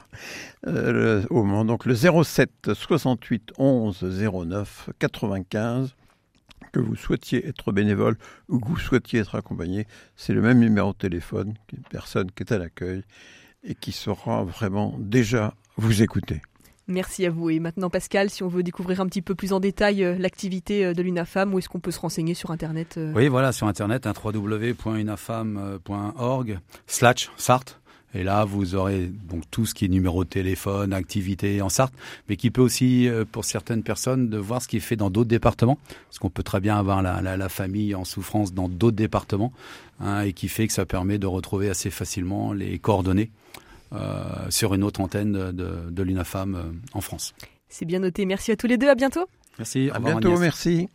au 1.30 1.44
moment, 1.44 1.66
donc 1.66 1.86
le 1.86 1.96
07 1.96 2.74
68 2.74 3.54
11 3.58 4.04
09 4.48 4.90
95 5.00 5.96
que 6.76 6.80
vous 6.82 6.96
souhaitiez 6.98 7.48
être 7.48 7.72
bénévole 7.72 8.18
ou 8.50 8.60
que 8.60 8.68
vous 8.68 8.78
souhaitiez 8.78 9.22
être 9.22 9.36
accompagné, 9.36 9.88
c'est 10.18 10.34
le 10.34 10.42
même 10.42 10.60
numéro 10.60 10.92
de 10.92 10.98
téléphone 10.98 11.54
qu'une 11.68 11.84
personne 11.90 12.30
qui 12.32 12.44
est 12.44 12.52
à 12.52 12.58
l'accueil 12.58 13.04
et 13.64 13.76
qui 13.76 13.94
saura 13.94 14.44
vraiment 14.44 14.98
déjà 15.00 15.54
vous 15.78 16.02
écouter. 16.02 16.42
Merci 16.88 17.26
à 17.26 17.32
vous. 17.32 17.50
Et 17.50 17.60
maintenant, 17.60 17.90
Pascal, 17.90 18.30
si 18.30 18.44
on 18.44 18.48
veut 18.50 18.62
découvrir 18.62 19.00
un 19.00 19.08
petit 19.08 19.22
peu 19.22 19.36
plus 19.36 19.54
en 19.54 19.62
détail 19.62 20.04
euh, 20.04 20.18
l'activité 20.20 20.86
euh, 20.86 20.94
de 20.94 21.02
l'UNAFAM, 21.02 21.54
où 21.54 21.60
est-ce 21.60 21.70
qu'on 21.70 21.80
peut 21.80 21.92
se 21.92 22.00
renseigner 22.00 22.34
sur 22.36 22.52
Internet 22.52 22.96
euh 22.98 23.14
Oui, 23.16 23.30
voilà, 23.30 23.54
sur 23.54 23.68
Internet, 23.68 24.06
www.unafam.org 24.06 26.60
slash 26.86 27.32
Sartre. 27.38 27.80
Et 28.16 28.24
là, 28.24 28.46
vous 28.46 28.76
aurez 28.76 29.08
donc 29.08 29.44
tout 29.52 29.66
ce 29.66 29.74
qui 29.74 29.86
est 29.86 29.88
numéro 29.90 30.24
de 30.24 30.30
téléphone, 30.30 30.94
activité 30.94 31.62
en 31.62 31.70
Sarthe, 31.70 31.94
mais 32.30 32.38
qui 32.38 32.50
peut 32.50 32.62
aussi, 32.62 33.08
euh, 33.08 33.26
pour 33.30 33.44
certaines 33.44 33.84
personnes, 33.84 34.30
de 34.30 34.38
voir 34.38 34.62
ce 34.62 34.68
qui 34.68 34.78
est 34.78 34.80
fait 34.80 34.96
dans 34.96 35.10
d'autres 35.10 35.30
départements, 35.30 35.78
parce 36.08 36.20
qu'on 36.20 36.30
peut 36.30 36.44
très 36.44 36.62
bien 36.62 36.78
avoir 36.78 37.02
la, 37.02 37.22
la, 37.22 37.36
la 37.36 37.50
famille 37.50 37.94
en 37.94 38.06
souffrance 38.06 38.54
dans 38.54 38.70
d'autres 38.70 38.96
départements, 38.96 39.52
hein, 40.00 40.22
et 40.22 40.34
qui 40.34 40.48
fait 40.48 40.68
que 40.68 40.74
ça 40.74 40.86
permet 40.86 41.18
de 41.18 41.28
retrouver 41.28 41.70
assez 41.70 41.90
facilement 41.90 42.54
les 42.54 42.80
coordonnées 42.80 43.32
euh, 43.94 44.24
sur 44.50 44.74
une 44.74 44.84
autre 44.84 45.02
antenne 45.02 45.34
de, 45.34 45.92
de 45.92 46.04
l'UNAFAM 46.04 46.56
euh, 46.56 46.64
en 46.94 47.02
France. 47.02 47.36
C'est 47.68 47.86
bien 47.86 48.00
noté. 48.00 48.26
Merci 48.26 48.52
à 48.52 48.56
tous 48.56 48.68
les 48.68 48.78
deux. 48.78 48.90
À 48.90 48.96
bientôt. 48.96 49.26
Merci. 49.58 49.90
À 49.94 50.00
bientôt. 50.00 50.38
Merci. 50.38 50.88